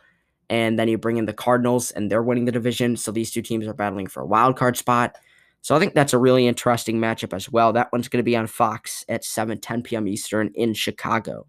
and 0.49 0.79
then 0.79 0.89
you 0.89 0.99
bring 0.99 1.17
in 1.17 1.27
the 1.27 1.33
Cardinals, 1.33 1.91
and 1.91 2.11
they're 2.11 2.23
winning 2.23 2.45
the 2.47 2.53
division. 2.53 2.97
So 2.97 3.13
these 3.13 3.31
two 3.31 3.43
teams 3.43 3.67
are 3.67 3.75
battling 3.75 4.07
for 4.07 4.23
a 4.23 4.27
wild 4.27 4.57
card 4.57 4.77
spot. 4.77 5.17
So 5.61 5.75
I 5.75 5.79
think 5.79 5.95
that's 5.95 6.15
a 6.15 6.19
really 6.19 6.47
interesting 6.47 6.99
matchup 6.99 7.35
as 7.35 7.51
well. 7.51 7.73
That 7.73 7.93
one's 7.93 8.09
going 8.09 8.21
to 8.21 8.31
be 8.31 8.37
on 8.37 8.47
Fox 8.47 9.05
at 9.09 9.25
7 9.25 9.59
10 9.59 9.83
p.m. 9.83 10.09
Eastern 10.09 10.51
in 10.55 10.75
Chicago. 10.75 11.47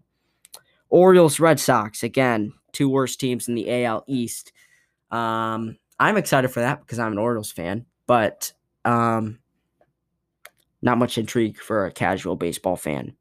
Orioles 0.90 1.40
Red 1.40 1.60
Sox 1.60 2.02
again 2.02 2.52
two 2.72 2.88
worst 2.88 3.20
teams 3.20 3.48
in 3.48 3.54
the 3.54 3.84
AL 3.84 4.04
East. 4.06 4.52
Um, 5.10 5.76
I'm 5.98 6.16
excited 6.16 6.48
for 6.48 6.60
that 6.60 6.80
because 6.80 6.98
I'm 6.98 7.12
an 7.12 7.18
Orioles 7.18 7.52
fan, 7.52 7.86
but 8.06 8.52
um, 8.84 9.38
not 10.82 10.98
much 10.98 11.18
intrigue 11.18 11.58
for 11.58 11.86
a 11.86 11.92
casual 11.92 12.36
baseball 12.36 12.76
fan. 12.76 13.14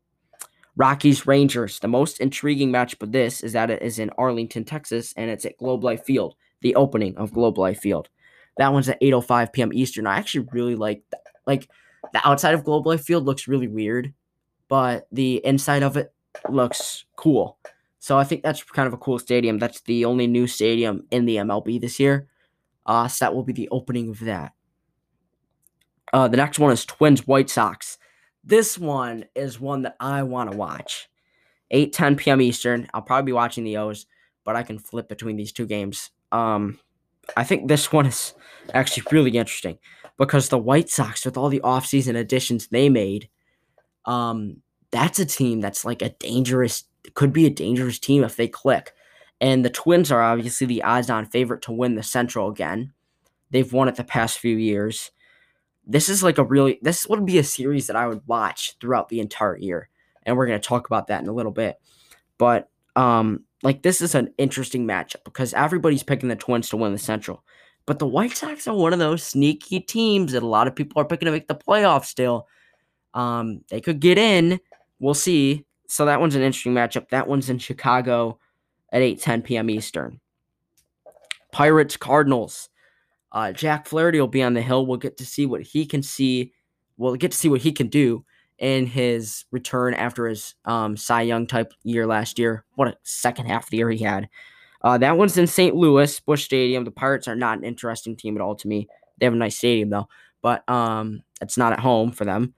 Rockies 0.75 1.27
Rangers. 1.27 1.79
The 1.79 1.89
most 1.89 2.21
intriguing 2.21 2.71
matchup 2.71 3.03
of 3.03 3.11
this 3.11 3.41
is 3.41 3.53
that 3.53 3.69
it 3.69 3.81
is 3.81 3.99
in 3.99 4.11
Arlington, 4.17 4.63
Texas, 4.63 5.13
and 5.17 5.29
it's 5.29 5.45
at 5.45 5.57
Globe 5.57 5.83
Life 5.83 6.05
Field, 6.05 6.35
the 6.61 6.75
opening 6.75 7.17
of 7.17 7.33
Globe 7.33 7.57
Life 7.57 7.79
Field. 7.79 8.07
That 8.57 8.71
one's 8.71 8.87
at 8.87 9.01
8:05 9.01 9.51
p.m. 9.51 9.73
Eastern. 9.73 10.07
I 10.07 10.17
actually 10.17 10.47
really 10.51 10.75
like 10.75 11.03
that. 11.11 11.23
Like 11.45 11.69
the 12.13 12.25
outside 12.27 12.53
of 12.53 12.63
Globe 12.63 12.87
Life 12.87 13.03
Field 13.03 13.25
looks 13.25 13.47
really 13.47 13.67
weird, 13.67 14.13
but 14.69 15.07
the 15.11 15.45
inside 15.45 15.83
of 15.83 15.97
it 15.97 16.13
looks 16.49 17.03
cool. 17.17 17.57
So 17.99 18.17
I 18.17 18.23
think 18.23 18.43
that's 18.43 18.63
kind 18.63 18.87
of 18.87 18.93
a 18.93 18.97
cool 18.97 19.19
stadium. 19.19 19.59
That's 19.59 19.81
the 19.81 20.05
only 20.05 20.25
new 20.25 20.47
stadium 20.47 21.05
in 21.11 21.25
the 21.25 21.37
MLB 21.37 21.79
this 21.79 21.99
year. 21.99 22.27
Uh, 22.85 23.07
so 23.07 23.25
that 23.25 23.35
will 23.35 23.43
be 23.43 23.53
the 23.53 23.69
opening 23.69 24.09
of 24.09 24.19
that. 24.21 24.53
Uh, 26.11 26.27
the 26.27 26.37
next 26.37 26.57
one 26.57 26.71
is 26.71 26.85
Twins 26.85 27.27
White 27.27 27.49
Sox. 27.49 27.97
This 28.43 28.77
one 28.77 29.25
is 29.35 29.59
one 29.59 29.83
that 29.83 29.95
I 29.99 30.23
want 30.23 30.51
to 30.51 30.57
watch. 30.57 31.09
8 31.71 31.93
10 31.93 32.15
p.m. 32.15 32.41
Eastern. 32.41 32.87
I'll 32.93 33.01
probably 33.01 33.27
be 33.27 33.33
watching 33.33 33.63
the 33.63 33.77
O's, 33.77 34.07
but 34.43 34.55
I 34.55 34.63
can 34.63 34.79
flip 34.79 35.07
between 35.07 35.35
these 35.35 35.51
two 35.51 35.67
games. 35.67 36.09
Um, 36.31 36.79
I 37.37 37.43
think 37.43 37.67
this 37.67 37.91
one 37.91 38.07
is 38.07 38.33
actually 38.73 39.03
really 39.11 39.37
interesting 39.37 39.77
because 40.17 40.49
the 40.49 40.57
White 40.57 40.89
Sox, 40.89 41.25
with 41.25 41.37
all 41.37 41.49
the 41.49 41.61
offseason 41.61 42.17
additions 42.17 42.67
they 42.67 42.89
made, 42.89 43.29
um, 44.05 44.63
that's 44.91 45.19
a 45.19 45.25
team 45.25 45.61
that's 45.61 45.85
like 45.85 46.01
a 46.01 46.09
dangerous 46.09 46.85
could 47.15 47.33
be 47.33 47.45
a 47.45 47.49
dangerous 47.49 47.99
team 47.99 48.23
if 48.23 48.35
they 48.35 48.47
click. 48.47 48.93
And 49.41 49.63
the 49.63 49.69
Twins 49.69 50.11
are 50.11 50.21
obviously 50.21 50.67
the 50.67 50.83
odds 50.83 51.09
on 51.09 51.25
favorite 51.25 51.61
to 51.63 51.71
win 51.71 51.95
the 51.95 52.03
Central 52.03 52.49
again. 52.49 52.93
They've 53.51 53.71
won 53.71 53.87
it 53.87 53.95
the 53.95 54.03
past 54.03 54.39
few 54.39 54.57
years. 54.57 55.11
this 55.85 56.07
is 56.07 56.21
like 56.23 56.37
a 56.37 56.43
really 56.43 56.77
this 56.83 57.07
would 57.07 57.25
be 57.25 57.39
a 57.39 57.43
series 57.43 57.87
that 57.87 57.95
I 57.95 58.07
would 58.07 58.21
watch 58.27 58.75
throughout 58.79 59.09
the 59.09 59.19
entire 59.19 59.57
year, 59.57 59.89
and 60.23 60.37
we're 60.37 60.45
gonna 60.45 60.59
talk 60.59 60.85
about 60.87 61.07
that 61.07 61.21
in 61.21 61.27
a 61.27 61.33
little 61.33 61.51
bit. 61.51 61.79
But 62.37 62.69
um, 62.95 63.43
like 63.63 63.81
this 63.81 64.01
is 64.01 64.13
an 64.15 64.33
interesting 64.37 64.87
matchup 64.87 65.23
because 65.25 65.53
everybody's 65.53 66.03
picking 66.03 66.29
the 66.29 66.35
Twins 66.35 66.69
to 66.69 66.77
win 66.77 66.91
the 66.91 66.99
Central, 66.99 67.43
but 67.87 67.97
the 67.97 68.07
White 68.07 68.37
Sox 68.37 68.67
are 68.67 68.75
one 68.75 68.93
of 68.93 68.99
those 68.99 69.23
sneaky 69.23 69.79
teams 69.79 70.33
that 70.33 70.43
a 70.43 70.47
lot 70.47 70.67
of 70.67 70.75
people 70.75 71.01
are 71.01 71.05
picking 71.05 71.25
to 71.25 71.31
make 71.31 71.47
the 71.47 71.55
playoffs. 71.55 72.05
Still, 72.05 72.47
um, 73.15 73.61
they 73.69 73.81
could 73.81 73.99
get 73.99 74.19
in. 74.19 74.59
We'll 74.99 75.15
see. 75.15 75.65
So 75.89 76.05
that 76.05 76.21
one's 76.21 76.35
an 76.35 76.43
interesting 76.43 76.73
matchup. 76.73 77.09
That 77.09 77.27
one's 77.27 77.49
in 77.49 77.57
Chicago 77.57 78.39
at 78.93 79.01
8 79.01 79.19
10 79.19 79.41
p.m. 79.41 79.69
Eastern. 79.69 80.19
Pirates 81.51 81.97
Cardinals. 81.97 82.69
Uh, 83.31 83.51
Jack 83.51 83.87
Flaherty 83.87 84.19
will 84.19 84.27
be 84.27 84.43
on 84.43 84.53
the 84.53 84.61
hill. 84.61 84.85
We'll 84.85 84.97
get 84.97 85.17
to 85.17 85.25
see 85.25 85.47
what 85.47 85.61
he 85.61 85.85
can 85.85 86.03
see. 86.03 86.53
We'll 86.97 87.15
get 87.15 87.31
to 87.31 87.37
see 87.37 87.49
what 87.49 87.61
he 87.61 87.71
can 87.71 87.87
do 87.87 88.23
in 88.59 88.85
his 88.85 89.45
return 89.51 89.93
after 89.95 90.27
his 90.27 90.53
um, 90.65 90.95
Cy 90.95 91.23
Young 91.23 91.47
type 91.47 91.73
year 91.83 92.05
last 92.05 92.37
year. 92.37 92.65
What 92.75 92.87
a 92.87 92.97
second 93.03 93.47
half 93.47 93.65
of 93.65 93.69
the 93.71 93.77
year 93.77 93.89
he 93.89 94.03
had. 94.03 94.29
Uh, 94.83 94.97
that 94.99 95.17
one's 95.17 95.37
in 95.37 95.47
St. 95.47 95.75
Louis, 95.75 96.19
Busch 96.19 96.45
Stadium. 96.45 96.83
The 96.83 96.91
Pirates 96.91 97.27
are 97.27 97.35
not 97.35 97.57
an 97.57 97.63
interesting 97.63 98.15
team 98.15 98.35
at 98.35 98.41
all 98.41 98.55
to 98.55 98.67
me. 98.67 98.87
They 99.17 99.25
have 99.25 99.33
a 99.33 99.37
nice 99.37 99.57
stadium 99.57 99.89
though, 99.89 100.07
but 100.41 100.69
um, 100.69 101.23
it's 101.41 101.57
not 101.57 101.73
at 101.73 101.79
home 101.79 102.11
for 102.11 102.25
them. 102.25 102.53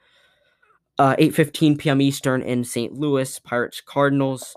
Uh, 1.02 1.16
8:15 1.16 1.80
p.m. 1.80 2.00
Eastern 2.00 2.44
in 2.44 2.64
St. 2.64 2.94
Louis. 2.94 3.40
Pirates 3.40 3.82
Cardinals. 3.82 4.56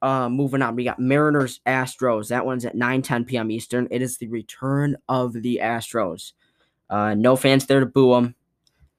Uh, 0.00 0.26
moving 0.30 0.62
on, 0.62 0.74
we 0.74 0.82
got 0.82 0.98
Mariners 0.98 1.60
Astros. 1.66 2.28
That 2.28 2.46
one's 2.46 2.64
at 2.64 2.74
9 2.74 3.02
10 3.02 3.26
p.m. 3.26 3.50
Eastern. 3.50 3.86
It 3.90 4.00
is 4.00 4.16
the 4.16 4.28
return 4.28 4.96
of 5.10 5.34
the 5.34 5.60
Astros. 5.62 6.32
Uh, 6.88 7.12
no 7.12 7.36
fans 7.36 7.66
there 7.66 7.80
to 7.80 7.86
boo 7.86 8.14
them. 8.14 8.34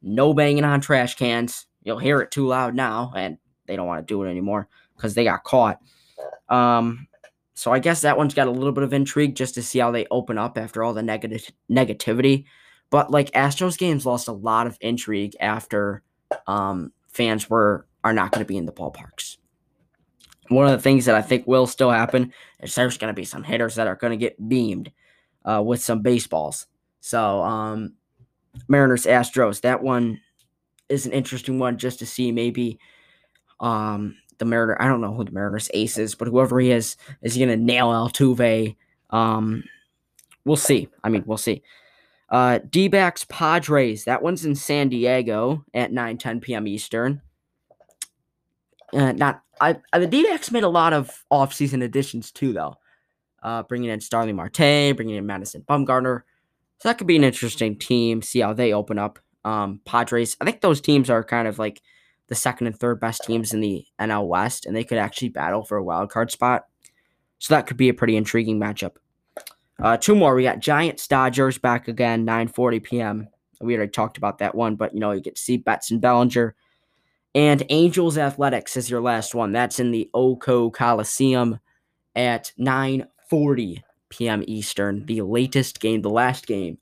No 0.04 0.32
banging 0.36 0.64
on 0.64 0.80
trash 0.80 1.16
cans. 1.16 1.66
You'll 1.82 1.98
hear 1.98 2.22
it 2.22 2.30
too 2.30 2.46
loud 2.46 2.76
now, 2.76 3.14
and 3.16 3.40
they 3.66 3.76
don't 3.76 3.88
want 3.88 4.08
to 4.08 4.14
do 4.14 4.22
it 4.22 4.30
anymore 4.30 4.68
because 4.96 5.16
they 5.16 5.24
got 5.24 5.44
caught. 5.44 5.80
Um, 6.50 7.08
so 7.56 7.74
I 7.74 7.80
guess 7.80 8.02
that 8.02 8.16
one's 8.16 8.36
got 8.36 8.48
a 8.48 8.52
little 8.52 8.74
bit 8.74 8.84
of 8.84 8.94
intrigue 8.94 9.34
just 9.34 9.56
to 9.56 9.64
see 9.64 9.80
how 9.80 9.90
they 9.90 10.06
open 10.12 10.38
up 10.38 10.56
after 10.56 10.84
all 10.84 10.94
the 10.94 11.02
negative 11.02 11.50
negativity. 11.68 12.46
But 12.92 13.10
like 13.10 13.32
Astros 13.32 13.76
games 13.76 14.06
lost 14.06 14.28
a 14.28 14.34
lot 14.34 14.68
of 14.68 14.78
intrigue 14.82 15.36
after 15.40 16.04
um, 16.48 16.92
fans 17.08 17.50
were 17.50 17.86
are 18.04 18.14
not 18.14 18.32
going 18.32 18.44
to 18.44 18.48
be 18.48 18.58
in 18.58 18.66
the 18.66 18.72
ballparks 18.72 19.38
one 20.50 20.66
of 20.66 20.72
the 20.72 20.82
things 20.82 21.06
that 21.06 21.16
I 21.16 21.22
think 21.22 21.48
will 21.48 21.68
still 21.68 21.92
happen 21.92 22.34
is 22.60 22.76
there's 22.76 22.98
going 22.98 23.14
to 23.14 23.20
be 23.20 23.26
some 23.26 23.44
hitters 23.44 23.76
that 23.76 23.88
are 23.88 23.96
going 23.96 24.12
to 24.12 24.18
get 24.18 24.50
beamed 24.50 24.92
uh, 25.46 25.62
with 25.66 25.82
some 25.82 26.02
baseballs. 26.02 26.68
So, 27.00 27.42
um, 27.42 27.94
Mariners 28.68 29.06
Astros, 29.06 29.62
that 29.62 29.82
one 29.82 30.20
is 30.90 31.06
an 31.06 31.12
interesting 31.12 31.60
one 31.60 31.78
just 31.78 32.00
to 32.00 32.06
see 32.06 32.32
maybe 32.32 32.80
um, 33.60 34.16
the 34.40 34.46
Mariner. 34.46 34.76
I 34.82 34.88
don't 34.88 35.02
know 35.02 35.14
who 35.14 35.24
the 35.24 35.32
Mariners 35.32 35.70
ace 35.74 35.98
is, 35.98 36.16
but 36.16 36.28
whoever 36.28 36.60
he 36.60 36.72
is, 36.72 36.98
is 37.22 37.36
he 37.36 37.46
going 37.46 37.58
to 37.58 37.64
nail 37.64 37.90
Altuve? 37.90 38.76
Um, 39.12 39.64
we'll 40.46 40.58
see. 40.58 40.90
I 41.04 41.10
mean, 41.10 41.24
we'll 41.26 41.38
see. 41.38 41.62
Uh, 42.32 42.60
D 42.70 42.88
backs 42.88 43.26
Padres, 43.28 44.06
that 44.06 44.22
one's 44.22 44.46
in 44.46 44.56
San 44.56 44.90
Diego 44.90 45.66
at 45.74 45.92
9 45.92 46.18
10 46.18 46.40
p.m. 46.42 46.68
Eastern. 46.68 47.22
Uh, 48.94 49.12
not 49.12 49.44
I, 49.62 49.78
I 49.94 50.00
the 50.00 50.08
D-backs 50.08 50.52
made 50.52 50.64
a 50.64 50.70
lot 50.70 50.94
of 50.94 51.24
offseason 51.32 51.84
additions 51.84 52.32
too, 52.32 52.54
though. 52.54 52.76
Uh, 53.42 53.64
bringing 53.64 53.90
in 53.90 54.02
Starling 54.02 54.36
Marte, 54.36 54.96
bringing 54.96 55.16
in 55.16 55.26
Madison 55.26 55.64
Bumgarner. 55.68 56.22
So 56.80 56.90
that 56.90 56.98
could 56.98 57.08
be 57.08 57.16
an 57.16 57.24
interesting 57.24 57.78
team. 57.78 58.22
See 58.22 58.40
how 58.40 58.54
they 58.54 58.74
open 58.74 59.00
up. 59.00 59.20
Um, 59.46 59.82
Padres. 59.86 60.36
I 60.42 60.46
think 60.46 60.62
those 60.62 60.82
teams 60.82 61.10
are 61.10 61.24
kind 61.24 61.48
of 61.48 61.60
like 61.60 61.82
the 62.28 62.36
second 62.36 62.68
and 62.68 62.78
third 62.78 63.00
best 63.00 63.24
teams 63.24 63.54
in 63.54 63.62
the 63.62 63.86
NL 64.00 64.28
West, 64.28 64.66
and 64.66 64.76
they 64.76 64.84
could 64.84 64.98
actually 64.98 65.30
battle 65.30 65.64
for 65.64 65.78
a 65.78 65.84
wild 65.84 66.10
card 66.10 66.32
spot. 66.32 66.66
So 67.40 67.54
that 67.54 67.68
could 67.68 67.78
be 67.78 67.90
a 67.90 67.94
pretty 67.94 68.18
intriguing 68.18 68.60
matchup. 68.60 68.96
Uh, 69.82 69.98
two 69.98 70.16
more. 70.16 70.36
We 70.36 70.44
got 70.44 70.60
Giants 70.60 71.08
Dodgers 71.08 71.58
back 71.58 71.88
again, 71.88 72.26
9:40 72.26 72.84
p.m. 72.84 73.28
We 73.62 73.76
already 73.76 73.92
talked 73.92 74.18
about 74.18 74.40
that 74.40 74.56
one, 74.56 74.76
but 74.76 74.94
you 74.94 75.00
know 75.00 75.12
you 75.12 75.22
get 75.22 75.36
to 75.36 75.42
see 75.42 75.58
Betts 75.58 75.92
and 75.92 76.02
Bellinger 76.02 76.56
and 77.36 77.64
Angels 77.70 78.18
Athletics 78.18 78.76
is 78.76 78.90
your 78.90 79.02
last 79.02 79.36
one. 79.36 79.52
That's 79.52 79.80
in 79.80 79.92
the 79.92 80.10
O.co 80.14 80.72
Coliseum 80.72 81.60
at 82.16 82.52
9:40 82.60 83.84
p.m. 84.10 84.44
Eastern. 84.48 85.06
The 85.06 85.22
latest 85.22 85.80
game, 85.80 86.02
the 86.02 86.10
last 86.10 86.48
game 86.48 86.80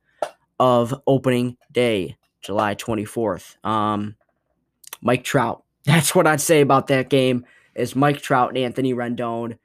of 0.60 0.96
opening 1.06 1.58
day, 1.72 2.18
July 2.42 2.76
24th. 2.76 3.64
Um, 3.66 4.16
Mike 5.02 5.24
Trout. 5.24 5.64
That's 5.86 6.16
what 6.16 6.28
I'd 6.28 6.42
say 6.42 6.62
about 6.62 6.88
that 6.88 7.10
game. 7.10 7.46
Is 7.76 7.96
Mike 7.96 8.22
Trout 8.22 8.50
and 8.50 8.58
Anthony 8.58 8.94
Rendon, 8.94 9.58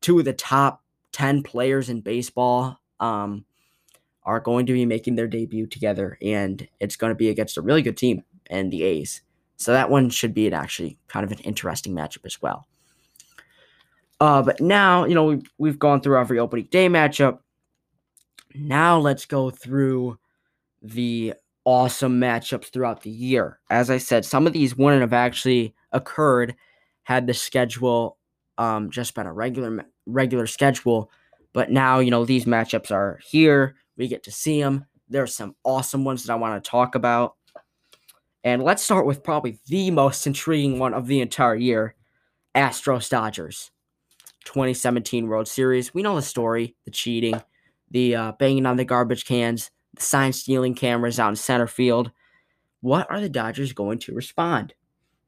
two 0.00 0.18
of 0.18 0.24
the 0.24 0.32
top 0.32 0.82
10 1.12 1.42
players 1.42 1.88
in 1.88 2.00
baseball, 2.00 2.80
um, 3.00 3.44
are 4.24 4.40
going 4.40 4.66
to 4.66 4.72
be 4.72 4.86
making 4.86 5.16
their 5.16 5.26
debut 5.26 5.66
together, 5.66 6.18
and 6.22 6.68
it's 6.78 6.96
going 6.96 7.10
to 7.10 7.16
be 7.16 7.30
against 7.30 7.56
a 7.56 7.62
really 7.62 7.82
good 7.82 7.96
team 7.96 8.22
and 8.48 8.70
the 8.70 8.82
A's. 8.82 9.22
So 9.56 9.72
that 9.72 9.90
one 9.90 10.10
should 10.10 10.34
be 10.34 10.46
an 10.46 10.54
actually 10.54 10.98
kind 11.08 11.24
of 11.24 11.32
an 11.32 11.38
interesting 11.40 11.94
matchup 11.94 12.24
as 12.24 12.40
well. 12.40 12.66
Uh, 14.20 14.42
but 14.42 14.60
now, 14.60 15.04
you 15.04 15.14
know, 15.14 15.24
we've, 15.24 15.50
we've 15.58 15.78
gone 15.78 16.00
through 16.00 16.18
every 16.18 16.38
opening 16.38 16.68
day 16.70 16.88
matchup. 16.88 17.38
Now 18.54 18.98
let's 18.98 19.24
go 19.24 19.50
through 19.50 20.18
the 20.82 21.34
awesome 21.64 22.20
matchups 22.20 22.72
throughout 22.72 23.02
the 23.02 23.10
year. 23.10 23.60
As 23.70 23.90
I 23.90 23.98
said, 23.98 24.24
some 24.24 24.46
of 24.46 24.52
these 24.52 24.76
wouldn't 24.76 25.02
have 25.02 25.12
actually 25.12 25.74
occurred 25.92 26.54
had 27.02 27.26
the 27.26 27.34
schedule 27.34 28.18
um, 28.60 28.90
just 28.90 29.14
been 29.14 29.26
a 29.26 29.32
regular 29.32 29.86
regular 30.06 30.46
schedule. 30.46 31.10
But 31.52 31.70
now, 31.70 31.98
you 31.98 32.10
know, 32.10 32.24
these 32.24 32.44
matchups 32.44 32.92
are 32.92 33.18
here. 33.24 33.74
We 33.96 34.06
get 34.06 34.22
to 34.24 34.30
see 34.30 34.60
them. 34.60 34.84
There's 35.08 35.34
some 35.34 35.56
awesome 35.64 36.04
ones 36.04 36.22
that 36.22 36.32
I 36.32 36.36
want 36.36 36.62
to 36.62 36.70
talk 36.70 36.94
about. 36.94 37.36
And 38.44 38.62
let's 38.62 38.82
start 38.82 39.06
with 39.06 39.24
probably 39.24 39.58
the 39.66 39.90
most 39.90 40.26
intriguing 40.26 40.78
one 40.78 40.94
of 40.94 41.06
the 41.06 41.20
entire 41.20 41.56
year 41.56 41.94
Astros 42.54 43.08
Dodgers 43.08 43.70
2017 44.44 45.26
World 45.26 45.48
Series. 45.48 45.92
We 45.92 46.02
know 46.02 46.14
the 46.14 46.22
story 46.22 46.76
the 46.84 46.90
cheating, 46.90 47.40
the 47.90 48.14
uh, 48.14 48.32
banging 48.38 48.66
on 48.66 48.76
the 48.76 48.84
garbage 48.84 49.24
cans, 49.24 49.70
the 49.94 50.02
sign 50.02 50.32
stealing 50.32 50.74
cameras 50.74 51.18
out 51.18 51.30
in 51.30 51.36
center 51.36 51.66
field. 51.66 52.12
What 52.82 53.10
are 53.10 53.20
the 53.20 53.28
Dodgers 53.28 53.72
going 53.72 53.98
to 54.00 54.14
respond? 54.14 54.74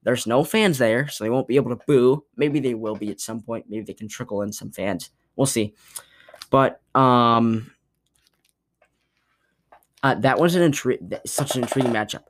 There's 0.05 0.27
no 0.27 0.43
fans 0.45 0.79
there, 0.79 1.09
so 1.09 1.23
they 1.23 1.31
won't 1.31 1.49
be 1.49 1.57
able 1.57 1.71
to 1.71 1.85
boo. 1.87 2.25
Maybe 2.37 2.61
they 2.61 2.75
will 2.75 2.97
be 2.97 3.11
at 3.11 3.21
some 3.21 3.41
point. 3.41 3.67
Maybe 3.69 3.85
they 3.85 3.95
can 3.95 4.09
trickle 4.09 4.43
in 4.43 4.53
some 4.53 4.71
fans. 4.71 5.11
We'll 5.37 5.47
see. 5.47 5.75
But 6.51 6.81
um, 6.95 7.73
uh, 10.03 10.17
that 10.17 10.41
was 10.41 10.55
an 10.55 10.71
intri- 10.71 11.27
such 11.27 11.55
an 11.55 11.62
intriguing 11.62 11.93
matchup. 11.93 12.25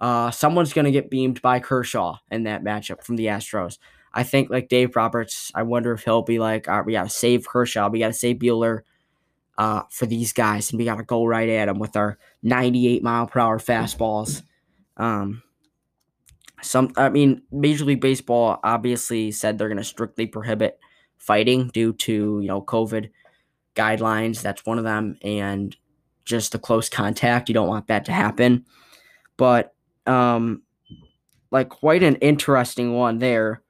Uh, 0.00 0.30
someone's 0.30 0.72
going 0.72 0.84
to 0.84 0.90
get 0.90 1.10
beamed 1.10 1.40
by 1.40 1.60
Kershaw 1.60 2.18
in 2.30 2.44
that 2.44 2.62
matchup 2.62 3.02
from 3.02 3.16
the 3.16 3.26
Astros. 3.26 3.78
I 4.12 4.22
think 4.22 4.50
like 4.50 4.68
Dave 4.68 4.94
Roberts, 4.94 5.50
I 5.54 5.62
wonder 5.62 5.92
if 5.92 6.04
he'll 6.04 6.22
be 6.22 6.38
like, 6.38 6.68
all 6.68 6.76
right, 6.76 6.86
we 6.86 6.92
got 6.92 7.04
to 7.04 7.10
save 7.10 7.48
Kershaw. 7.48 7.88
We 7.88 8.00
got 8.00 8.08
to 8.08 8.12
save 8.12 8.36
Buehler 8.36 8.82
uh, 9.56 9.82
for 9.90 10.06
these 10.06 10.32
guys, 10.32 10.70
and 10.70 10.78
we 10.78 10.84
got 10.84 10.96
to 10.96 11.04
go 11.04 11.24
right 11.24 11.48
at 11.48 11.66
them 11.66 11.78
with 11.78 11.96
our 11.96 12.18
98 12.42 13.02
mile 13.02 13.26
per 13.26 13.40
hour 13.40 13.58
fastballs. 13.58 14.42
Um, 14.96 15.42
some, 16.64 16.92
I 16.96 17.08
mean, 17.08 17.42
Major 17.52 17.84
League 17.84 18.00
Baseball 18.00 18.58
obviously 18.64 19.30
said 19.30 19.58
they're 19.58 19.68
going 19.68 19.78
to 19.78 19.84
strictly 19.84 20.26
prohibit 20.26 20.78
fighting 21.18 21.68
due 21.68 21.92
to 21.92 22.40
you 22.40 22.48
know 22.48 22.62
COVID 22.62 23.10
guidelines. 23.74 24.42
That's 24.42 24.66
one 24.66 24.78
of 24.78 24.84
them, 24.84 25.16
and 25.22 25.76
just 26.24 26.52
the 26.52 26.58
close 26.58 26.88
contact. 26.88 27.48
You 27.48 27.54
don't 27.54 27.68
want 27.68 27.88
that 27.88 28.04
to 28.06 28.12
happen. 28.12 28.64
But 29.36 29.74
um, 30.06 30.62
like 31.50 31.68
quite 31.68 32.02
an 32.02 32.16
interesting 32.16 32.94
one 32.94 33.18
there 33.18 33.62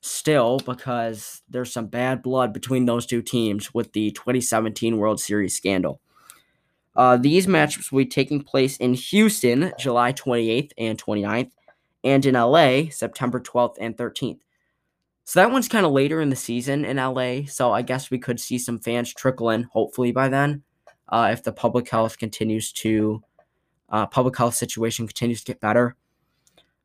still 0.00 0.60
because 0.60 1.42
there's 1.48 1.72
some 1.72 1.86
bad 1.86 2.22
blood 2.22 2.52
between 2.52 2.86
those 2.86 3.06
two 3.06 3.22
teams 3.22 3.74
with 3.74 3.92
the 3.92 4.10
2017 4.12 4.96
World 4.98 5.20
Series 5.20 5.56
scandal. 5.56 6.00
Uh, 6.94 7.16
these 7.16 7.46
matchups 7.46 7.92
will 7.92 7.98
be 7.98 8.06
taking 8.06 8.42
place 8.42 8.76
in 8.78 8.94
Houston, 8.94 9.72
July 9.78 10.12
28th 10.12 10.70
and 10.78 11.02
29th, 11.02 11.50
and 12.06 12.24
in 12.24 12.34
LA, 12.34 12.88
September 12.90 13.40
12th 13.40 13.76
and 13.80 13.96
13th. 13.96 14.40
So 15.24 15.40
that 15.40 15.50
one's 15.50 15.68
kind 15.68 15.84
of 15.84 15.92
later 15.92 16.20
in 16.20 16.30
the 16.30 16.36
season 16.36 16.84
in 16.84 16.98
LA, 16.98 17.46
so 17.48 17.72
I 17.72 17.82
guess 17.82 18.10
we 18.10 18.18
could 18.18 18.38
see 18.38 18.58
some 18.58 18.78
fans 18.78 19.12
trickle 19.12 19.50
in, 19.50 19.64
hopefully 19.64 20.12
by 20.12 20.28
then, 20.28 20.62
uh, 21.08 21.30
if 21.32 21.42
the 21.42 21.52
public 21.52 21.90
health 21.90 22.16
continues 22.16 22.72
to 22.74 23.22
uh, 23.90 24.06
public 24.06 24.36
health 24.36 24.54
situation 24.54 25.06
continues 25.06 25.42
to 25.42 25.52
get 25.52 25.60
better. 25.60 25.96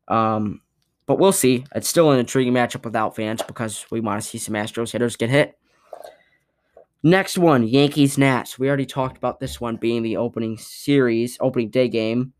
Um, 0.08 0.60
but 1.06 1.18
we'll 1.18 1.32
see. 1.32 1.64
It's 1.74 1.88
still 1.88 2.10
an 2.10 2.18
intriguing 2.18 2.52
matchup 2.52 2.84
without 2.84 3.16
fans 3.16 3.42
because 3.42 3.86
we 3.90 4.00
want 4.00 4.22
to 4.22 4.28
see 4.28 4.38
some 4.38 4.54
Astros 4.54 4.92
hitters 4.92 5.16
get 5.16 5.30
hit. 5.30 5.58
Next 7.04 7.36
one, 7.36 7.66
Yankees 7.66 8.16
Nats. 8.16 8.58
We 8.58 8.68
already 8.68 8.86
talked 8.86 9.16
about 9.16 9.40
this 9.40 9.60
one 9.60 9.76
being 9.76 10.02
the 10.02 10.16
opening 10.16 10.56
series, 10.58 11.36
opening 11.40 11.70
day 11.70 11.88
game. 11.88 12.32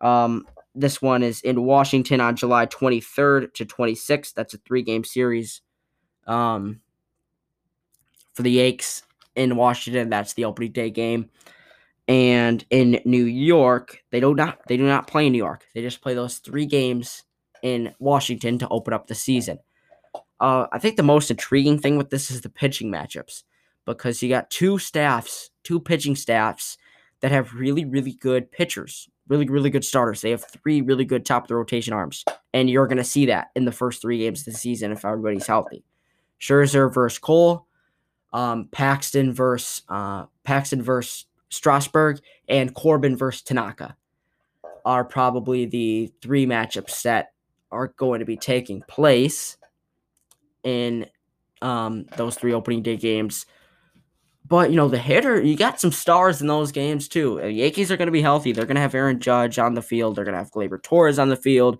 Um, 0.00 0.46
this 0.74 1.02
one 1.02 1.22
is 1.22 1.40
in 1.40 1.64
Washington 1.64 2.20
on 2.20 2.36
July 2.36 2.66
23rd 2.66 3.54
to 3.54 3.66
26th. 3.66 4.34
That's 4.34 4.54
a 4.54 4.58
three 4.58 4.82
game 4.82 5.04
series. 5.04 5.62
Um, 6.26 6.80
for 8.34 8.42
the 8.42 8.50
Yanks 8.52 9.02
in 9.34 9.56
Washington, 9.56 10.10
that's 10.10 10.34
the 10.34 10.44
opening 10.44 10.72
day 10.72 10.90
game. 10.90 11.30
And 12.06 12.64
in 12.70 13.00
New 13.04 13.24
York, 13.24 14.02
they 14.10 14.20
do 14.20 14.34
not 14.34 14.60
they 14.68 14.76
do 14.76 14.86
not 14.86 15.06
play 15.06 15.26
in 15.26 15.32
New 15.32 15.38
York. 15.38 15.66
They 15.74 15.82
just 15.82 16.00
play 16.00 16.14
those 16.14 16.38
three 16.38 16.64
games 16.64 17.24
in 17.62 17.94
Washington 17.98 18.58
to 18.58 18.68
open 18.68 18.94
up 18.94 19.06
the 19.06 19.14
season. 19.14 19.58
Uh, 20.40 20.66
I 20.72 20.78
think 20.78 20.96
the 20.96 21.02
most 21.02 21.30
intriguing 21.30 21.78
thing 21.78 21.96
with 21.96 22.10
this 22.10 22.30
is 22.30 22.40
the 22.40 22.48
pitching 22.48 22.90
matchups 22.90 23.42
because 23.84 24.22
you 24.22 24.28
got 24.28 24.50
two 24.50 24.78
staffs, 24.78 25.50
two 25.64 25.80
pitching 25.80 26.14
staffs 26.14 26.78
that 27.20 27.32
have 27.32 27.54
really, 27.54 27.84
really 27.84 28.12
good 28.12 28.50
pitchers, 28.52 29.08
really, 29.28 29.46
really 29.48 29.70
good 29.70 29.84
starters. 29.84 30.20
They 30.20 30.30
have 30.30 30.44
three 30.44 30.80
really 30.80 31.04
good 31.04 31.24
top 31.24 31.44
of 31.44 31.48
the 31.48 31.56
rotation 31.56 31.92
arms, 31.92 32.24
and 32.52 32.68
you're 32.68 32.86
going 32.86 32.98
to 32.98 33.04
see 33.04 33.26
that 33.26 33.48
in 33.54 33.64
the 33.64 33.72
first 33.72 34.02
three 34.02 34.18
games 34.18 34.40
of 34.40 34.52
the 34.52 34.58
season 34.58 34.92
if 34.92 35.04
everybody's 35.04 35.46
healthy. 35.46 35.84
Scherzer 36.40 36.92
versus 36.92 37.18
Cole, 37.18 37.66
um, 38.32 38.68
Paxton 38.70 39.32
versus 39.32 39.82
uh, 39.88 40.26
Paxton 40.44 40.82
versus 40.82 41.26
Strasburg, 41.50 42.20
and 42.48 42.74
Corbin 42.74 43.16
versus 43.16 43.42
Tanaka 43.42 43.96
are 44.84 45.04
probably 45.04 45.66
the 45.66 46.12
three 46.22 46.46
matchups 46.46 47.02
that 47.02 47.32
are 47.70 47.88
going 47.96 48.20
to 48.20 48.24
be 48.24 48.36
taking 48.36 48.82
place 48.82 49.56
in 50.62 51.06
um, 51.60 52.06
those 52.16 52.36
three 52.36 52.52
opening 52.52 52.82
day 52.82 52.96
games. 52.96 53.46
But 54.48 54.70
you 54.70 54.76
know, 54.76 54.88
the 54.88 54.98
hitter, 54.98 55.42
you 55.42 55.56
got 55.56 55.80
some 55.80 55.92
stars 55.92 56.40
in 56.40 56.46
those 56.46 56.72
games 56.72 57.06
too. 57.06 57.38
The 57.40 57.52
Yankees 57.52 57.92
are 57.92 57.96
going 57.96 58.06
to 58.06 58.12
be 58.12 58.22
healthy. 58.22 58.52
They're 58.52 58.64
going 58.64 58.76
to 58.76 58.80
have 58.80 58.94
Aaron 58.94 59.20
Judge 59.20 59.58
on 59.58 59.74
the 59.74 59.82
field. 59.82 60.16
They're 60.16 60.24
going 60.24 60.34
to 60.34 60.38
have 60.38 60.50
Gleyber 60.50 60.82
Torres 60.82 61.18
on 61.18 61.28
the 61.28 61.36
field. 61.36 61.78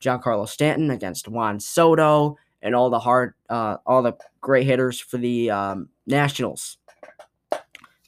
Giancarlo 0.00 0.48
Stanton 0.48 0.90
against 0.90 1.26
Juan 1.26 1.58
Soto, 1.58 2.36
and 2.62 2.74
all 2.74 2.90
the 2.90 2.98
hard, 2.98 3.34
uh, 3.48 3.78
all 3.86 4.02
the 4.02 4.14
great 4.40 4.66
hitters 4.66 5.00
for 5.00 5.16
the 5.16 5.50
um, 5.50 5.88
Nationals. 6.06 6.78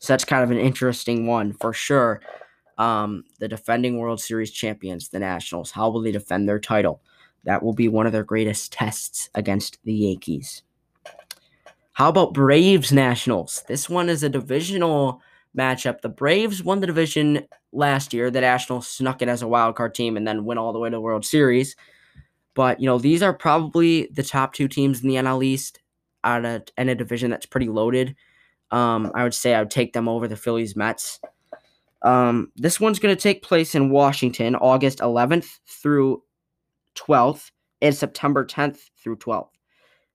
So 0.00 0.12
that's 0.12 0.24
kind 0.24 0.44
of 0.44 0.50
an 0.50 0.58
interesting 0.58 1.26
one 1.26 1.52
for 1.54 1.72
sure. 1.72 2.20
Um, 2.76 3.24
the 3.40 3.48
defending 3.48 3.98
World 3.98 4.20
Series 4.20 4.52
champions, 4.52 5.08
the 5.08 5.18
Nationals, 5.18 5.72
how 5.72 5.90
will 5.90 6.02
they 6.02 6.12
defend 6.12 6.48
their 6.48 6.60
title? 6.60 7.02
That 7.44 7.62
will 7.62 7.72
be 7.72 7.88
one 7.88 8.06
of 8.06 8.12
their 8.12 8.22
greatest 8.22 8.72
tests 8.72 9.30
against 9.34 9.78
the 9.84 9.94
Yankees. 9.94 10.62
How 11.98 12.10
about 12.10 12.32
Braves 12.32 12.92
Nationals? 12.92 13.64
This 13.66 13.90
one 13.90 14.08
is 14.08 14.22
a 14.22 14.28
divisional 14.28 15.20
matchup. 15.58 16.00
The 16.00 16.08
Braves 16.08 16.62
won 16.62 16.78
the 16.78 16.86
division 16.86 17.44
last 17.72 18.14
year. 18.14 18.30
The 18.30 18.40
Nationals 18.40 18.86
snuck 18.86 19.20
in 19.20 19.28
as 19.28 19.42
a 19.42 19.48
wild 19.48 19.74
card 19.74 19.96
team 19.96 20.16
and 20.16 20.24
then 20.24 20.44
went 20.44 20.60
all 20.60 20.72
the 20.72 20.78
way 20.78 20.88
to 20.88 20.94
the 20.94 21.00
World 21.00 21.26
Series. 21.26 21.74
But 22.54 22.78
you 22.78 22.86
know, 22.86 22.98
these 22.98 23.20
are 23.20 23.32
probably 23.32 24.08
the 24.12 24.22
top 24.22 24.52
two 24.52 24.68
teams 24.68 25.02
in 25.02 25.08
the 25.08 25.16
NL 25.16 25.44
East 25.44 25.80
out 26.22 26.44
of 26.44 26.62
in 26.76 26.88
a 26.88 26.94
division 26.94 27.32
that's 27.32 27.46
pretty 27.46 27.66
loaded. 27.66 28.14
Um, 28.70 29.10
I 29.16 29.24
would 29.24 29.34
say 29.34 29.52
I 29.56 29.58
would 29.58 29.72
take 29.72 29.92
them 29.92 30.08
over 30.08 30.28
the 30.28 30.36
Phillies 30.36 30.76
Mets. 30.76 31.18
Um, 32.02 32.52
this 32.54 32.78
one's 32.78 33.00
going 33.00 33.16
to 33.16 33.20
take 33.20 33.42
place 33.42 33.74
in 33.74 33.90
Washington, 33.90 34.54
August 34.54 35.00
11th 35.00 35.58
through 35.66 36.22
12th, 36.94 37.50
and 37.82 37.92
September 37.92 38.46
10th 38.46 38.78
through 39.02 39.16
12th. 39.16 39.48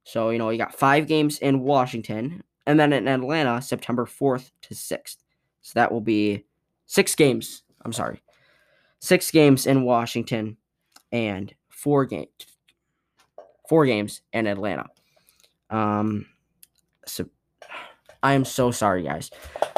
So, 0.04 0.30
you 0.30 0.38
know, 0.38 0.50
you 0.50 0.58
got 0.58 0.74
five 0.74 1.06
games 1.06 1.38
in 1.38 1.60
Washington, 1.60 2.44
and 2.66 2.78
then 2.78 2.92
in 2.92 3.08
Atlanta, 3.08 3.60
September 3.60 4.04
4th 4.04 4.50
to 4.62 4.74
6th. 4.74 5.16
So 5.62 5.72
that 5.74 5.90
will 5.90 6.02
be 6.02 6.44
six 6.86 7.14
games. 7.14 7.62
I'm 7.84 7.92
sorry. 7.92 8.22
Six 9.00 9.30
games 9.30 9.66
in 9.66 9.82
Washington 9.82 10.56
and 11.10 11.54
four 11.68 12.04
games. 12.04 12.28
Four 13.68 13.86
games 13.86 14.20
in 14.32 14.46
Atlanta. 14.46 14.86
Um, 15.70 16.26
so 17.06 17.26
I 18.22 18.34
am 18.34 18.44
so 18.44 18.70
sorry, 18.70 19.02
guys. 19.02 19.30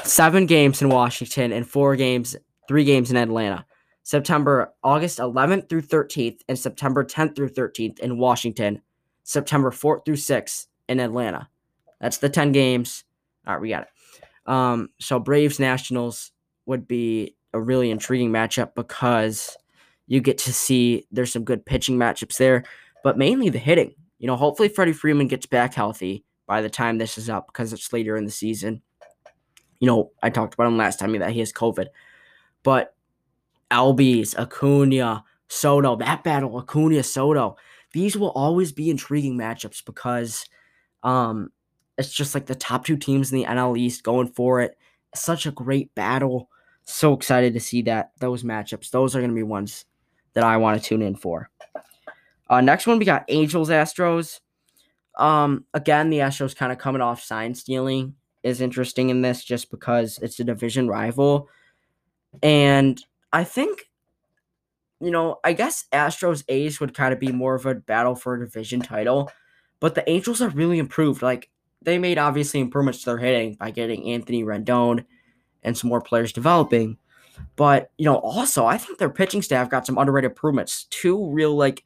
Seven 0.02 0.46
games 0.46 0.82
in 0.82 0.88
Washington 0.88 1.52
and 1.52 1.68
four 1.68 1.96
games, 1.96 2.36
three 2.68 2.84
games 2.84 3.10
in 3.10 3.16
Atlanta. 3.16 3.64
September, 4.02 4.72
August 4.84 5.18
11th 5.18 5.68
through 5.68 5.82
13th, 5.82 6.40
and 6.48 6.56
September 6.56 7.04
10th 7.04 7.34
through 7.34 7.48
13th 7.48 7.98
in 7.98 8.18
Washington. 8.18 8.80
September 9.26 9.72
4th 9.72 10.04
through 10.04 10.14
6th 10.14 10.68
in 10.88 11.00
Atlanta. 11.00 11.48
That's 12.00 12.18
the 12.18 12.28
10 12.28 12.52
games. 12.52 13.04
All 13.44 13.54
right, 13.54 13.60
we 13.60 13.70
got 13.70 13.82
it. 13.82 14.50
Um, 14.50 14.88
so 15.00 15.18
Braves 15.18 15.58
Nationals 15.58 16.30
would 16.64 16.86
be 16.86 17.34
a 17.52 17.60
really 17.60 17.90
intriguing 17.90 18.30
matchup 18.30 18.76
because 18.76 19.56
you 20.06 20.20
get 20.20 20.38
to 20.38 20.52
see 20.52 21.06
there's 21.10 21.32
some 21.32 21.42
good 21.42 21.66
pitching 21.66 21.98
matchups 21.98 22.38
there, 22.38 22.64
but 23.02 23.18
mainly 23.18 23.48
the 23.48 23.58
hitting. 23.58 23.94
You 24.18 24.28
know, 24.28 24.36
hopefully 24.36 24.68
Freddie 24.68 24.92
Freeman 24.92 25.26
gets 25.26 25.46
back 25.46 25.74
healthy 25.74 26.24
by 26.46 26.62
the 26.62 26.70
time 26.70 26.98
this 26.98 27.18
is 27.18 27.28
up 27.28 27.48
because 27.48 27.72
it's 27.72 27.92
later 27.92 28.16
in 28.16 28.24
the 28.24 28.30
season. 28.30 28.80
You 29.80 29.88
know, 29.88 30.12
I 30.22 30.30
talked 30.30 30.54
about 30.54 30.68
him 30.68 30.76
last 30.76 31.00
time 31.00 31.18
that 31.18 31.32
he 31.32 31.40
has 31.40 31.52
COVID, 31.52 31.88
but 32.62 32.94
Albies, 33.72 34.38
Acuna, 34.38 35.24
Soto, 35.48 35.96
that 35.96 36.22
battle, 36.22 36.56
Acuna, 36.56 37.02
Soto, 37.02 37.56
these 37.96 38.14
will 38.14 38.32
always 38.32 38.72
be 38.72 38.90
intriguing 38.90 39.38
matchups 39.38 39.82
because 39.82 40.44
um, 41.02 41.50
it's 41.96 42.12
just 42.12 42.34
like 42.34 42.44
the 42.44 42.54
top 42.54 42.84
two 42.84 42.98
teams 42.98 43.32
in 43.32 43.38
the 43.38 43.46
NL 43.46 43.78
East 43.78 44.02
going 44.02 44.28
for 44.28 44.60
it. 44.60 44.76
such 45.14 45.46
a 45.46 45.50
great 45.50 45.94
battle. 45.94 46.50
So 46.84 47.14
excited 47.14 47.54
to 47.54 47.60
see 47.60 47.80
that 47.82 48.10
those 48.20 48.42
matchups. 48.42 48.90
Those 48.90 49.16
are 49.16 49.20
going 49.20 49.30
to 49.30 49.34
be 49.34 49.42
ones 49.42 49.86
that 50.34 50.44
I 50.44 50.58
want 50.58 50.78
to 50.78 50.86
tune 50.86 51.00
in 51.00 51.16
for. 51.16 51.48
Uh, 52.50 52.60
next 52.60 52.86
one, 52.86 52.98
we 52.98 53.06
got 53.06 53.24
Angels 53.28 53.70
Astros. 53.70 54.40
Um, 55.16 55.64
again, 55.72 56.10
the 56.10 56.18
Astros 56.18 56.54
kind 56.54 56.72
of 56.72 56.78
coming 56.78 57.00
off 57.00 57.22
sign 57.22 57.54
stealing 57.54 58.14
is 58.42 58.60
interesting 58.60 59.08
in 59.08 59.22
this 59.22 59.42
just 59.42 59.70
because 59.70 60.18
it's 60.20 60.38
a 60.38 60.44
division 60.44 60.86
rival. 60.86 61.48
And 62.42 63.02
I 63.32 63.44
think, 63.44 63.88
you 65.00 65.10
know, 65.10 65.38
I 65.44 65.52
guess 65.52 65.84
Astros 65.92 66.44
A's 66.48 66.80
would 66.80 66.94
kind 66.94 67.12
of 67.12 67.20
be 67.20 67.32
more 67.32 67.54
of 67.54 67.66
a 67.66 67.74
battle 67.74 68.14
for 68.14 68.34
a 68.34 68.44
division 68.44 68.80
title, 68.80 69.30
but 69.80 69.94
the 69.94 70.08
Angels 70.08 70.40
are 70.40 70.48
really 70.48 70.78
improved. 70.78 71.22
Like, 71.22 71.50
they 71.82 71.98
made 71.98 72.18
obviously 72.18 72.60
improvements 72.60 73.00
to 73.00 73.06
their 73.06 73.18
hitting 73.18 73.54
by 73.54 73.70
getting 73.70 74.10
Anthony 74.10 74.42
Rendon 74.42 75.04
and 75.62 75.76
some 75.76 75.90
more 75.90 76.00
players 76.00 76.32
developing. 76.32 76.96
But, 77.56 77.90
you 77.98 78.06
know, 78.06 78.16
also, 78.16 78.64
I 78.64 78.78
think 78.78 78.98
their 78.98 79.10
pitching 79.10 79.42
staff 79.42 79.68
got 79.68 79.86
some 79.86 79.98
underrated 79.98 80.30
improvements. 80.30 80.84
Two 80.84 81.30
real, 81.30 81.54
like, 81.54 81.84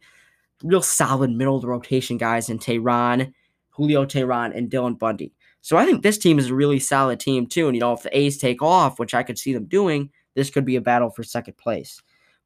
real 0.62 0.82
solid 0.82 1.30
middle 1.30 1.56
of 1.56 1.62
the 1.62 1.68
rotation 1.68 2.16
guys 2.16 2.48
in 2.48 2.58
Teheran, 2.58 3.32
Julio 3.70 4.04
Teheran, 4.04 4.56
and 4.56 4.70
Dylan 4.70 4.98
Bundy. 4.98 5.34
So 5.60 5.76
I 5.76 5.84
think 5.84 6.02
this 6.02 6.18
team 6.18 6.38
is 6.38 6.50
a 6.50 6.54
really 6.54 6.78
solid 6.78 7.18
team, 7.18 7.46
too. 7.46 7.66
And, 7.66 7.74
you 7.74 7.80
know, 7.80 7.92
if 7.92 8.02
the 8.02 8.16
A's 8.16 8.38
take 8.38 8.62
off, 8.62 8.98
which 9.00 9.12
I 9.12 9.24
could 9.24 9.38
see 9.38 9.52
them 9.52 9.64
doing, 9.64 10.10
this 10.34 10.50
could 10.50 10.64
be 10.64 10.76
a 10.76 10.80
battle 10.80 11.10
for 11.10 11.24
second 11.24 11.56
place. 11.58 12.00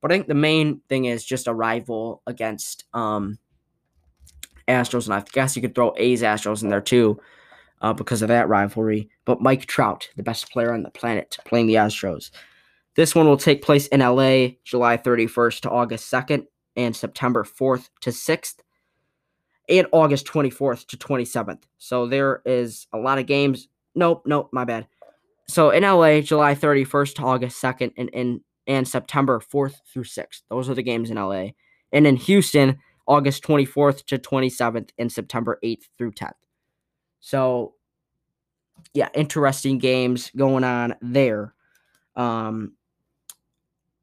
But 0.04 0.12
I 0.12 0.16
think 0.16 0.28
the 0.28 0.34
main 0.34 0.82
thing 0.90 1.06
is 1.06 1.24
just 1.24 1.46
a 1.46 1.54
rival 1.54 2.20
against 2.26 2.84
um, 2.92 3.38
Astros, 4.68 5.06
and 5.06 5.14
I 5.14 5.24
guess 5.32 5.56
you 5.56 5.62
could 5.62 5.74
throw 5.74 5.94
A's 5.96 6.20
Astros 6.20 6.62
in 6.62 6.68
there 6.68 6.82
too 6.82 7.18
uh, 7.80 7.94
because 7.94 8.20
of 8.20 8.28
that 8.28 8.46
rivalry. 8.46 9.08
But 9.24 9.40
Mike 9.40 9.64
Trout, 9.64 10.10
the 10.14 10.22
best 10.22 10.52
player 10.52 10.74
on 10.74 10.82
the 10.82 10.90
planet, 10.90 11.38
playing 11.46 11.68
the 11.68 11.76
Astros. 11.76 12.32
This 12.96 13.14
one 13.14 13.26
will 13.26 13.38
take 13.38 13.62
place 13.62 13.86
in 13.86 14.00
LA 14.00 14.48
July 14.62 14.98
31st 14.98 15.60
to 15.60 15.70
August 15.70 16.12
2nd 16.12 16.48
and 16.76 16.94
September 16.94 17.42
4th 17.42 17.88
to 18.02 18.10
6th 18.10 18.56
and 19.70 19.86
August 19.90 20.26
24th 20.26 20.86
to 20.88 20.98
27th. 20.98 21.62
So 21.78 22.06
there 22.06 22.42
is 22.44 22.88
a 22.92 22.98
lot 22.98 23.16
of 23.16 23.24
games. 23.24 23.68
Nope, 23.94 24.24
nope, 24.26 24.50
my 24.52 24.66
bad. 24.66 24.86
So 25.48 25.70
in 25.70 25.82
LA, 25.82 26.20
July 26.20 26.54
31st 26.54 27.14
to 27.14 27.22
August 27.22 27.62
2nd, 27.62 27.92
and 27.96 28.10
in 28.10 28.42
and 28.66 28.86
September 28.86 29.40
4th 29.40 29.76
through 29.92 30.04
6th. 30.04 30.42
Those 30.48 30.68
are 30.68 30.74
the 30.74 30.82
games 30.82 31.10
in 31.10 31.16
LA. 31.16 31.48
And 31.92 32.06
in 32.06 32.16
Houston, 32.16 32.78
August 33.06 33.42
24th 33.44 34.04
to 34.06 34.18
27th, 34.18 34.90
and 34.98 35.12
September 35.12 35.58
8th 35.62 35.84
through 35.96 36.12
10th. 36.12 36.32
So, 37.20 37.74
yeah, 38.92 39.08
interesting 39.14 39.78
games 39.78 40.30
going 40.36 40.64
on 40.64 40.94
there. 41.00 41.54
Um, 42.16 42.72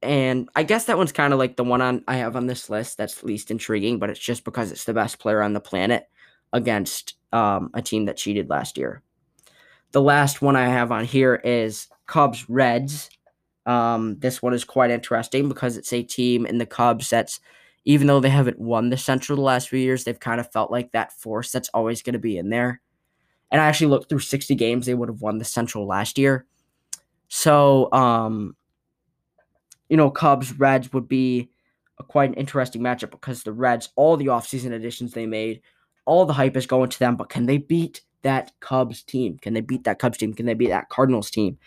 and 0.01 0.49
I 0.55 0.63
guess 0.63 0.85
that 0.85 0.97
one's 0.97 1.11
kind 1.11 1.33
of 1.33 1.39
like 1.39 1.55
the 1.55 1.63
one 1.63 1.81
on 1.81 2.03
I 2.07 2.17
have 2.17 2.35
on 2.35 2.47
this 2.47 2.69
list 2.69 2.97
that's 2.97 3.23
least 3.23 3.51
intriguing, 3.51 3.99
but 3.99 4.09
it's 4.09 4.19
just 4.19 4.43
because 4.43 4.71
it's 4.71 4.85
the 4.85 4.93
best 4.93 5.19
player 5.19 5.41
on 5.41 5.53
the 5.53 5.59
planet 5.59 6.09
against 6.53 7.15
um, 7.31 7.69
a 7.73 7.81
team 7.81 8.05
that 8.05 8.17
cheated 8.17 8.49
last 8.49 8.77
year 8.77 9.03
the 9.91 10.01
last 10.01 10.41
one 10.41 10.55
I 10.55 10.67
have 10.67 10.91
on 10.91 11.05
here 11.05 11.35
is 11.35 11.87
Cubs 12.07 12.49
Reds. 12.49 13.09
Um, 13.65 14.17
this 14.19 14.41
one 14.41 14.53
is 14.53 14.63
quite 14.63 14.91
interesting 14.91 15.47
because 15.47 15.77
it's 15.77 15.93
a 15.93 16.03
team 16.03 16.45
in 16.45 16.57
the 16.57 16.65
Cubs 16.65 17.09
that's, 17.09 17.39
even 17.85 18.07
though 18.07 18.19
they 18.19 18.29
haven't 18.29 18.59
won 18.59 18.89
the 18.89 18.97
Central 18.97 19.35
the 19.35 19.41
last 19.41 19.69
few 19.69 19.79
years, 19.79 20.03
they've 20.03 20.19
kind 20.19 20.39
of 20.39 20.51
felt 20.51 20.71
like 20.71 20.91
that 20.91 21.13
force 21.13 21.51
that's 21.51 21.69
always 21.69 22.01
going 22.01 22.13
to 22.13 22.19
be 22.19 22.37
in 22.37 22.49
there. 22.49 22.81
And 23.51 23.59
I 23.59 23.65
actually 23.65 23.87
looked 23.87 24.09
through 24.09 24.19
60 24.19 24.55
games, 24.55 24.85
they 24.85 24.93
would 24.93 25.09
have 25.09 25.21
won 25.21 25.37
the 25.37 25.45
Central 25.45 25.85
last 25.85 26.17
year. 26.17 26.45
So, 27.27 27.91
um, 27.91 28.55
you 29.89 29.97
know, 29.97 30.09
Cubs 30.09 30.57
Reds 30.57 30.93
would 30.93 31.07
be 31.07 31.49
a 31.99 32.03
quite 32.03 32.29
an 32.29 32.35
interesting 32.35 32.81
matchup 32.81 33.11
because 33.11 33.43
the 33.43 33.51
Reds, 33.51 33.89
all 33.95 34.17
the 34.17 34.27
offseason 34.27 34.73
additions 34.73 35.13
they 35.13 35.25
made, 35.25 35.61
all 36.05 36.25
the 36.25 36.33
hype 36.33 36.57
is 36.57 36.65
going 36.65 36.89
to 36.89 36.99
them, 36.99 37.15
but 37.15 37.29
can 37.29 37.45
they 37.45 37.57
beat 37.57 38.01
that 38.21 38.51
Cubs 38.59 39.03
team? 39.03 39.37
Can 39.37 39.53
they 39.53 39.61
beat 39.61 39.83
that 39.83 39.99
Cubs 39.99 40.17
team? 40.17 40.33
Can 40.33 40.45
they 40.45 40.53
beat 40.53 40.69
that 40.69 40.89
Cardinals 40.89 41.29
team? 41.29 41.57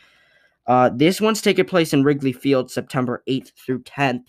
Uh, 0.66 0.90
this 0.92 1.20
one's 1.20 1.42
taking 1.42 1.64
place 1.64 1.92
in 1.92 2.04
Wrigley 2.04 2.32
Field 2.32 2.70
September 2.70 3.22
8th 3.28 3.52
through 3.54 3.82
10th. 3.82 4.24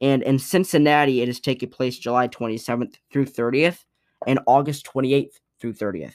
And 0.00 0.22
in 0.22 0.38
Cincinnati, 0.38 1.20
it 1.20 1.28
is 1.28 1.40
taking 1.40 1.68
place 1.68 1.98
July 1.98 2.28
27th 2.28 2.94
through 3.12 3.26
30th 3.26 3.84
and 4.26 4.40
August 4.46 4.86
28th 4.86 5.34
through 5.60 5.74
30th. 5.74 6.14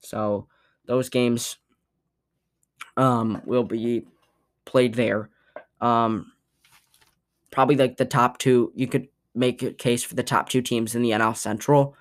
So 0.00 0.48
those 0.86 1.08
games 1.08 1.58
um, 2.96 3.42
will 3.44 3.64
be 3.64 4.06
played 4.64 4.94
there. 4.94 5.28
Um, 5.80 6.32
probably 7.50 7.76
like 7.76 7.98
the 7.98 8.04
top 8.04 8.38
two. 8.38 8.72
You 8.74 8.86
could 8.86 9.08
make 9.34 9.62
a 9.62 9.72
case 9.72 10.02
for 10.02 10.14
the 10.14 10.22
top 10.22 10.48
two 10.48 10.62
teams 10.62 10.94
in 10.94 11.02
the 11.02 11.10
NL 11.10 11.36
Central 11.36 11.94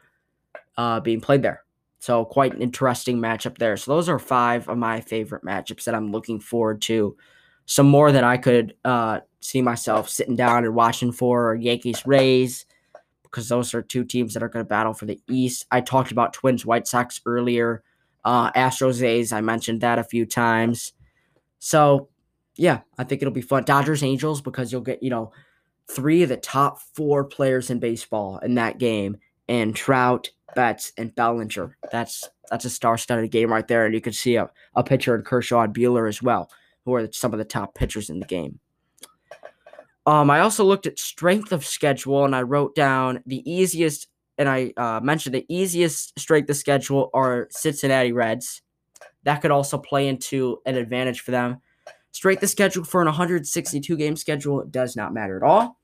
uh, 0.77 1.01
being 1.01 1.19
played 1.21 1.41
there. 1.41 1.64
So 2.05 2.23
quite 2.23 2.53
an 2.53 2.61
interesting 2.61 3.17
matchup 3.17 3.57
there. 3.57 3.75
So 3.77 3.89
those 3.89 4.09
are 4.09 4.19
five 4.19 4.69
of 4.69 4.77
my 4.77 5.01
favorite 5.01 5.43
matchups 5.43 5.85
that 5.85 5.95
I'm 5.95 6.11
looking 6.11 6.39
forward 6.39 6.79
to. 6.83 7.17
Some 7.65 7.87
more 7.87 8.11
that 8.11 8.23
I 8.23 8.37
could 8.37 8.75
uh, 8.85 9.21
see 9.39 9.59
myself 9.63 10.07
sitting 10.07 10.35
down 10.35 10.65
and 10.65 10.75
watching 10.75 11.11
for 11.11 11.55
Yankees 11.55 12.05
Rays 12.05 12.67
because 13.23 13.49
those 13.49 13.73
are 13.73 13.81
two 13.81 14.03
teams 14.03 14.35
that 14.35 14.43
are 14.43 14.49
going 14.49 14.63
to 14.63 14.69
battle 14.69 14.93
for 14.93 15.07
the 15.07 15.19
East. 15.27 15.65
I 15.71 15.81
talked 15.81 16.11
about 16.11 16.31
Twins 16.31 16.63
White 16.63 16.87
Sox 16.87 17.21
earlier. 17.25 17.81
Uh, 18.23 18.51
Astros 18.51 19.01
A's, 19.01 19.33
I 19.33 19.41
mentioned 19.41 19.81
that 19.81 19.97
a 19.97 20.03
few 20.03 20.27
times. 20.27 20.93
So 21.57 22.09
yeah, 22.55 22.81
I 22.99 23.03
think 23.03 23.23
it'll 23.23 23.33
be 23.33 23.41
fun. 23.41 23.63
Dodgers 23.63 24.03
Angels 24.03 24.41
because 24.41 24.71
you'll 24.71 24.81
get 24.81 25.01
you 25.01 25.09
know 25.09 25.31
three 25.89 26.21
of 26.21 26.29
the 26.29 26.37
top 26.37 26.77
four 26.93 27.23
players 27.23 27.71
in 27.71 27.79
baseball 27.79 28.37
in 28.43 28.53
that 28.53 28.77
game, 28.77 29.17
and 29.49 29.75
Trout, 29.75 30.29
Betts, 30.55 30.91
and 30.97 31.13
Bellinger. 31.13 31.77
That's 31.91 32.27
that's 32.49 32.65
a 32.65 32.69
star-studded 32.69 33.31
game 33.31 33.51
right 33.51 33.67
there, 33.67 33.85
and 33.85 33.93
you 33.93 34.01
can 34.01 34.13
see 34.13 34.35
a, 34.35 34.49
a 34.75 34.83
pitcher 34.83 35.15
in 35.15 35.23
Kershaw 35.23 35.61
and 35.61 35.73
Buehler 35.73 36.07
as 36.07 36.21
well, 36.21 36.49
who 36.85 36.93
are 36.93 37.11
some 37.11 37.33
of 37.33 37.39
the 37.39 37.45
top 37.45 37.75
pitchers 37.75 38.09
in 38.09 38.19
the 38.19 38.25
game. 38.25 38.59
Um, 40.05 40.29
I 40.29 40.41
also 40.41 40.63
looked 40.63 40.85
at 40.85 40.99
strength 40.99 41.51
of 41.51 41.65
schedule, 41.65 42.25
and 42.25 42.35
I 42.35 42.43
wrote 42.43 42.75
down 42.75 43.23
the 43.25 43.49
easiest, 43.51 44.07
and 44.37 44.47
I 44.47 44.73
uh, 44.77 44.99
mentioned 45.01 45.33
the 45.33 45.45
easiest 45.49 46.17
strength 46.19 46.49
of 46.49 46.55
schedule 46.55 47.09
are 47.13 47.47
Cincinnati 47.49 48.11
Reds. 48.11 48.61
That 49.23 49.41
could 49.41 49.51
also 49.51 49.79
play 49.79 50.07
into 50.07 50.61
an 50.65 50.75
advantage 50.75 51.21
for 51.21 51.31
them. 51.31 51.61
Strength 52.11 52.43
of 52.43 52.49
schedule 52.49 52.83
for 52.85 53.01
an 53.01 53.07
162 53.07 53.97
game 53.97 54.15
schedule 54.15 54.63
does 54.65 54.95
not 54.95 55.13
matter 55.13 55.35
at 55.35 55.43
all. 55.43 55.79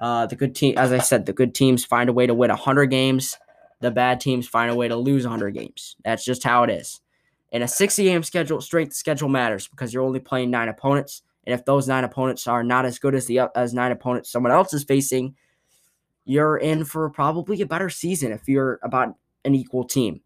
Uh, 0.00 0.26
the 0.26 0.36
good 0.36 0.54
team, 0.54 0.78
as 0.78 0.92
I 0.92 0.98
said, 0.98 1.26
the 1.26 1.32
good 1.32 1.54
teams 1.54 1.84
find 1.84 2.08
a 2.08 2.12
way 2.12 2.26
to 2.26 2.34
win 2.34 2.50
100 2.50 2.86
games. 2.86 3.36
The 3.80 3.90
bad 3.90 4.20
teams 4.20 4.48
find 4.48 4.70
a 4.70 4.74
way 4.74 4.88
to 4.88 4.96
lose 4.96 5.24
100 5.24 5.52
games. 5.52 5.96
That's 6.04 6.24
just 6.24 6.44
how 6.44 6.62
it 6.62 6.70
is. 6.70 7.00
In 7.52 7.62
a 7.62 7.68
60 7.68 8.04
game 8.04 8.22
schedule, 8.22 8.60
strength 8.60 8.94
schedule 8.94 9.28
matters 9.28 9.68
because 9.68 9.92
you're 9.92 10.02
only 10.02 10.20
playing 10.20 10.50
nine 10.50 10.68
opponents. 10.68 11.22
And 11.44 11.54
if 11.54 11.64
those 11.64 11.86
nine 11.86 12.04
opponents 12.04 12.46
are 12.46 12.64
not 12.64 12.84
as 12.86 12.98
good 12.98 13.14
as 13.14 13.26
the 13.26 13.40
as 13.54 13.72
nine 13.72 13.92
opponents 13.92 14.30
someone 14.30 14.52
else 14.52 14.74
is 14.74 14.84
facing, 14.84 15.36
you're 16.24 16.56
in 16.56 16.84
for 16.84 17.08
probably 17.10 17.60
a 17.60 17.66
better 17.66 17.88
season 17.88 18.32
if 18.32 18.48
you're 18.48 18.80
about 18.82 19.14
an 19.44 19.54
equal 19.54 19.84
team. 19.84 20.20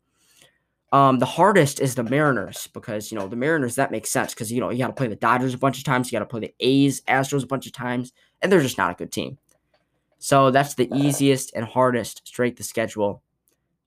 Um, 0.92 1.20
the 1.20 1.26
hardest 1.26 1.78
is 1.78 1.94
the 1.94 2.02
Mariners 2.02 2.68
because 2.72 3.12
you 3.12 3.18
know 3.18 3.28
the 3.28 3.36
Mariners 3.36 3.76
that 3.76 3.92
makes 3.92 4.10
sense 4.10 4.34
because 4.34 4.50
you 4.50 4.60
know 4.60 4.70
you 4.70 4.78
got 4.78 4.88
to 4.88 4.92
play 4.92 5.06
the 5.06 5.14
Dodgers 5.14 5.54
a 5.54 5.58
bunch 5.58 5.78
of 5.78 5.84
times, 5.84 6.10
you 6.10 6.18
got 6.18 6.24
to 6.24 6.30
play 6.30 6.40
the 6.40 6.54
A's, 6.58 7.02
Astros 7.02 7.44
a 7.44 7.46
bunch 7.46 7.66
of 7.66 7.72
times, 7.72 8.12
and 8.42 8.50
they're 8.50 8.60
just 8.60 8.78
not 8.78 8.92
a 8.92 8.94
good 8.94 9.12
team. 9.12 9.38
So 10.18 10.50
that's 10.50 10.74
the 10.74 10.90
easiest 10.94 11.54
and 11.54 11.64
hardest 11.64 12.26
straight 12.26 12.56
to 12.56 12.64
schedule. 12.64 13.22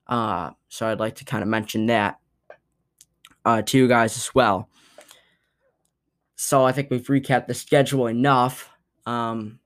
Uh, 0.07 0.51
so 0.69 0.87
I'd 0.87 0.99
like 0.99 1.15
to 1.15 1.25
kind 1.25 1.43
of 1.43 1.49
mention 1.49 1.87
that 1.87 2.19
uh, 3.45 3.61
to 3.61 3.77
you 3.77 3.87
guys 3.87 4.17
as 4.17 4.33
well. 4.33 4.69
So 6.35 6.65
I 6.65 6.71
think 6.71 6.89
we've 6.89 7.07
recapped 7.07 7.47
the 7.47 7.53
schedule 7.53 8.07
enough. 8.07 8.69
Um, 9.05 9.59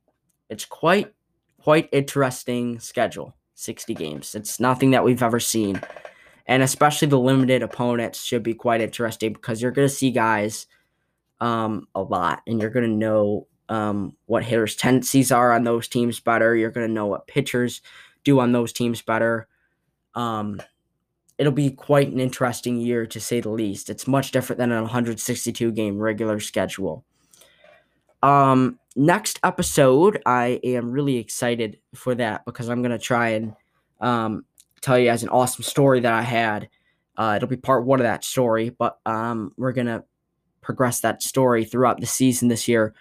it's 0.49 0.65
quite 0.65 1.13
quite 1.61 1.89
interesting 1.91 2.79
schedule. 2.79 3.33
60 3.55 3.95
games. 3.95 4.35
It's 4.35 4.59
nothing 4.59 4.91
that 4.91 5.03
we've 5.03 5.23
ever 5.23 5.39
seen. 5.39 5.81
And 6.45 6.63
especially 6.63 7.07
the 7.07 7.19
limited 7.19 7.63
opponents 7.63 8.23
should 8.23 8.43
be 8.43 8.53
quite 8.53 8.81
interesting 8.81 9.33
because 9.33 9.61
you're 9.61 9.71
going 9.71 9.87
to 9.87 9.93
see 9.93 10.11
guys 10.11 10.67
um, 11.41 11.87
a 11.93 12.01
lot 12.01 12.41
and 12.47 12.61
you're 12.61 12.69
going 12.69 12.89
to 12.89 12.95
know 12.95 13.47
um, 13.67 14.15
what 14.27 14.43
hitters' 14.43 14.75
tendencies 14.75 15.31
are 15.31 15.51
on 15.51 15.63
those 15.63 15.87
teams 15.87 16.19
better. 16.19 16.55
You're 16.55 16.71
going 16.71 16.87
to 16.87 16.93
know 16.93 17.07
what 17.07 17.27
pitchers 17.27 17.81
do 18.23 18.39
on 18.39 18.51
those 18.51 18.71
teams 18.71 19.01
better. 19.01 19.47
Um, 20.17 20.59
it'll 21.37 21.53
be 21.53 21.69
quite 21.69 22.11
an 22.11 22.19
interesting 22.19 22.77
year 22.77 23.05
to 23.05 23.19
say 23.19 23.39
the 23.39 23.49
least. 23.49 23.89
It's 23.89 24.07
much 24.07 24.31
different 24.31 24.57
than 24.57 24.71
a 24.71 24.81
162 24.81 25.71
game 25.71 25.99
regular 25.99 26.39
schedule. 26.39 27.05
Um, 28.23 28.79
next 28.95 29.39
episode, 29.43 30.21
I 30.25 30.59
am 30.63 30.91
really 30.91 31.17
excited 31.17 31.77
for 31.93 32.15
that 32.15 32.43
because 32.45 32.67
I'm 32.67 32.81
gonna 32.81 32.97
try 32.97 33.29
and 33.29 33.53
um, 34.01 34.43
tell 34.81 34.97
you 34.97 35.05
guys 35.05 35.23
an 35.23 35.29
awesome 35.29 35.63
story 35.63 35.99
that 35.99 36.13
I 36.13 36.23
had. 36.23 36.67
Uh, 37.15 37.33
it'll 37.37 37.47
be 37.47 37.55
part 37.55 37.85
one 37.85 37.99
of 37.99 38.05
that 38.05 38.23
story, 38.23 38.69
but 38.69 38.97
um, 39.05 39.53
we're 39.55 39.71
gonna 39.71 40.03
progress 40.61 41.01
that 41.01 41.21
story 41.21 41.63
throughout 41.63 41.99
the 41.99 42.07
season 42.07 42.47
this 42.47 42.67
year. 42.67 42.95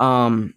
Um, 0.00 0.54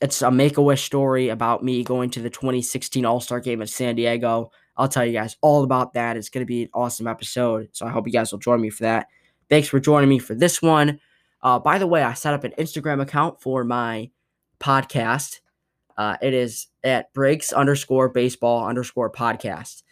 it's 0.00 0.20
a 0.20 0.32
make 0.32 0.56
a 0.56 0.62
wish 0.62 0.82
story 0.82 1.28
about 1.28 1.62
me 1.62 1.84
going 1.84 2.10
to 2.10 2.20
the 2.20 2.30
2016 2.30 3.04
All 3.04 3.20
Star 3.20 3.38
game 3.38 3.62
at 3.62 3.68
San 3.68 3.94
Diego. 3.94 4.50
I'll 4.76 4.88
tell 4.88 5.04
you 5.04 5.12
guys 5.12 5.36
all 5.40 5.64
about 5.64 5.94
that. 5.94 6.16
It's 6.16 6.28
going 6.28 6.42
to 6.42 6.46
be 6.46 6.62
an 6.62 6.70
awesome 6.74 7.06
episode. 7.06 7.68
So 7.72 7.86
I 7.86 7.90
hope 7.90 8.06
you 8.06 8.12
guys 8.12 8.32
will 8.32 8.38
join 8.38 8.60
me 8.60 8.70
for 8.70 8.84
that. 8.84 9.08
Thanks 9.48 9.68
for 9.68 9.80
joining 9.80 10.08
me 10.08 10.18
for 10.18 10.34
this 10.34 10.62
one. 10.62 10.98
Uh, 11.42 11.58
by 11.58 11.78
the 11.78 11.86
way, 11.86 12.02
I 12.02 12.14
set 12.14 12.34
up 12.34 12.44
an 12.44 12.54
Instagram 12.58 13.02
account 13.02 13.40
for 13.40 13.64
my 13.64 14.10
podcast. 14.60 15.40
Uh, 15.96 16.16
it 16.22 16.32
is 16.32 16.68
at 16.84 17.12
Briggs 17.12 17.52
underscore 17.52 18.08
baseball 18.08 18.66
underscore 18.66 19.10
podcast. 19.10 19.82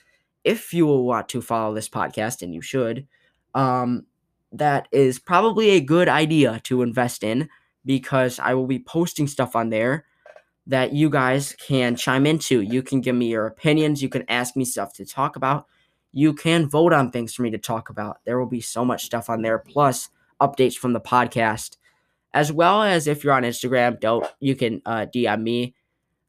If 0.44 0.72
you 0.72 0.86
will 0.86 1.04
want 1.04 1.28
to 1.30 1.42
follow 1.42 1.74
this 1.74 1.88
podcast, 1.88 2.40
and 2.40 2.54
you 2.54 2.62
should, 2.62 3.06
um, 3.54 4.06
that 4.52 4.88
is 4.90 5.18
probably 5.18 5.70
a 5.70 5.80
good 5.80 6.08
idea 6.08 6.60
to 6.64 6.82
invest 6.82 7.22
in 7.22 7.48
because 7.84 8.38
I 8.38 8.54
will 8.54 8.66
be 8.66 8.78
posting 8.78 9.26
stuff 9.26 9.54
on 9.54 9.70
there 9.70 10.06
that 10.70 10.92
you 10.92 11.10
guys 11.10 11.56
can 11.58 11.96
chime 11.96 12.26
into. 12.26 12.60
You 12.60 12.80
can 12.80 13.00
give 13.00 13.16
me 13.16 13.26
your 13.26 13.46
opinions. 13.46 14.00
You 14.00 14.08
can 14.08 14.24
ask 14.28 14.54
me 14.54 14.64
stuff 14.64 14.92
to 14.94 15.04
talk 15.04 15.34
about. 15.34 15.66
You 16.12 16.32
can 16.32 16.68
vote 16.68 16.92
on 16.92 17.10
things 17.10 17.34
for 17.34 17.42
me 17.42 17.50
to 17.50 17.58
talk 17.58 17.90
about. 17.90 18.18
There 18.24 18.38
will 18.38 18.46
be 18.46 18.60
so 18.60 18.84
much 18.84 19.04
stuff 19.04 19.28
on 19.28 19.42
there, 19.42 19.58
plus 19.58 20.10
updates 20.40 20.76
from 20.76 20.92
the 20.92 21.00
podcast, 21.00 21.76
as 22.32 22.52
well 22.52 22.84
as 22.84 23.08
if 23.08 23.24
you're 23.24 23.32
on 23.32 23.42
Instagram, 23.42 23.98
don't 23.98 24.24
you 24.38 24.54
can 24.54 24.80
uh, 24.86 25.06
DM 25.12 25.42
me 25.42 25.74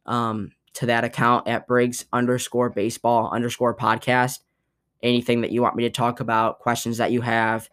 um, 0.07 0.51
to 0.73 0.87
that 0.87 1.03
account 1.03 1.47
at 1.47 1.67
Briggs 1.67 2.05
underscore 2.11 2.71
baseball 2.71 3.29
underscore 3.31 3.75
podcast. 3.77 4.39
Anything 5.03 5.41
that 5.41 5.51
you 5.51 5.61
want 5.61 5.75
me 5.75 5.83
to 5.83 5.91
talk 5.91 6.19
about, 6.19 6.59
questions 6.59 6.97
that 6.97 7.11
you 7.11 7.21
have, 7.21 7.69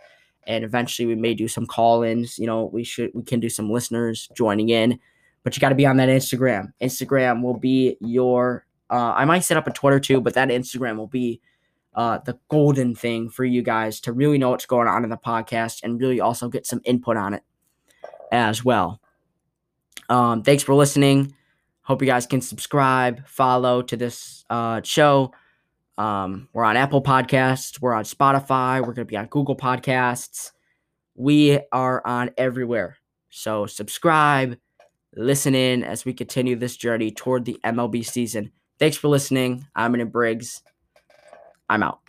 and 0.46 0.64
eventually 0.64 1.06
we 1.06 1.14
may 1.14 1.32
do 1.32 1.48
some 1.48 1.66
call-ins. 1.66 2.38
You 2.38 2.46
know, 2.46 2.66
we 2.66 2.84
should 2.84 3.10
we 3.14 3.22
can 3.22 3.40
do 3.40 3.48
some 3.48 3.70
listeners 3.70 4.28
joining 4.36 4.68
in 4.68 4.98
but 5.48 5.56
you 5.56 5.62
got 5.62 5.70
to 5.70 5.74
be 5.74 5.86
on 5.86 5.96
that 5.96 6.10
Instagram. 6.10 6.74
Instagram 6.82 7.42
will 7.42 7.56
be 7.56 7.96
your. 8.02 8.66
Uh, 8.90 9.14
I 9.16 9.24
might 9.24 9.44
set 9.44 9.56
up 9.56 9.66
a 9.66 9.72
Twitter 9.72 9.98
too, 9.98 10.20
but 10.20 10.34
that 10.34 10.50
Instagram 10.50 10.98
will 10.98 11.06
be 11.06 11.40
uh, 11.94 12.18
the 12.18 12.38
golden 12.50 12.94
thing 12.94 13.30
for 13.30 13.46
you 13.46 13.62
guys 13.62 13.98
to 14.00 14.12
really 14.12 14.36
know 14.36 14.50
what's 14.50 14.66
going 14.66 14.88
on 14.88 15.04
in 15.04 15.10
the 15.10 15.16
podcast 15.16 15.82
and 15.82 15.98
really 15.98 16.20
also 16.20 16.50
get 16.50 16.66
some 16.66 16.82
input 16.84 17.16
on 17.16 17.32
it 17.32 17.42
as 18.30 18.62
well. 18.62 19.00
Um, 20.10 20.42
thanks 20.42 20.62
for 20.62 20.74
listening. 20.74 21.34
Hope 21.80 22.02
you 22.02 22.06
guys 22.06 22.26
can 22.26 22.42
subscribe, 22.42 23.26
follow 23.26 23.80
to 23.80 23.96
this 23.96 24.44
uh, 24.50 24.82
show. 24.84 25.32
Um, 25.96 26.50
we're 26.52 26.64
on 26.64 26.76
Apple 26.76 27.02
Podcasts, 27.02 27.80
we're 27.80 27.94
on 27.94 28.04
Spotify, 28.04 28.80
we're 28.80 28.92
going 28.92 28.96
to 28.96 29.04
be 29.06 29.16
on 29.16 29.28
Google 29.28 29.56
Podcasts. 29.56 30.50
We 31.14 31.58
are 31.72 32.06
on 32.06 32.32
everywhere. 32.36 32.98
So 33.30 33.64
subscribe 33.64 34.58
listen 35.18 35.54
in 35.54 35.82
as 35.82 36.04
we 36.04 36.12
continue 36.12 36.56
this 36.56 36.76
journey 36.76 37.10
toward 37.10 37.44
the 37.44 37.58
MLB 37.64 38.06
season. 38.06 38.52
Thanks 38.78 38.96
for 38.96 39.08
listening. 39.08 39.66
I'm 39.74 39.94
in 39.94 40.08
Briggs. 40.08 40.62
I'm 41.68 41.82
out. 41.82 42.00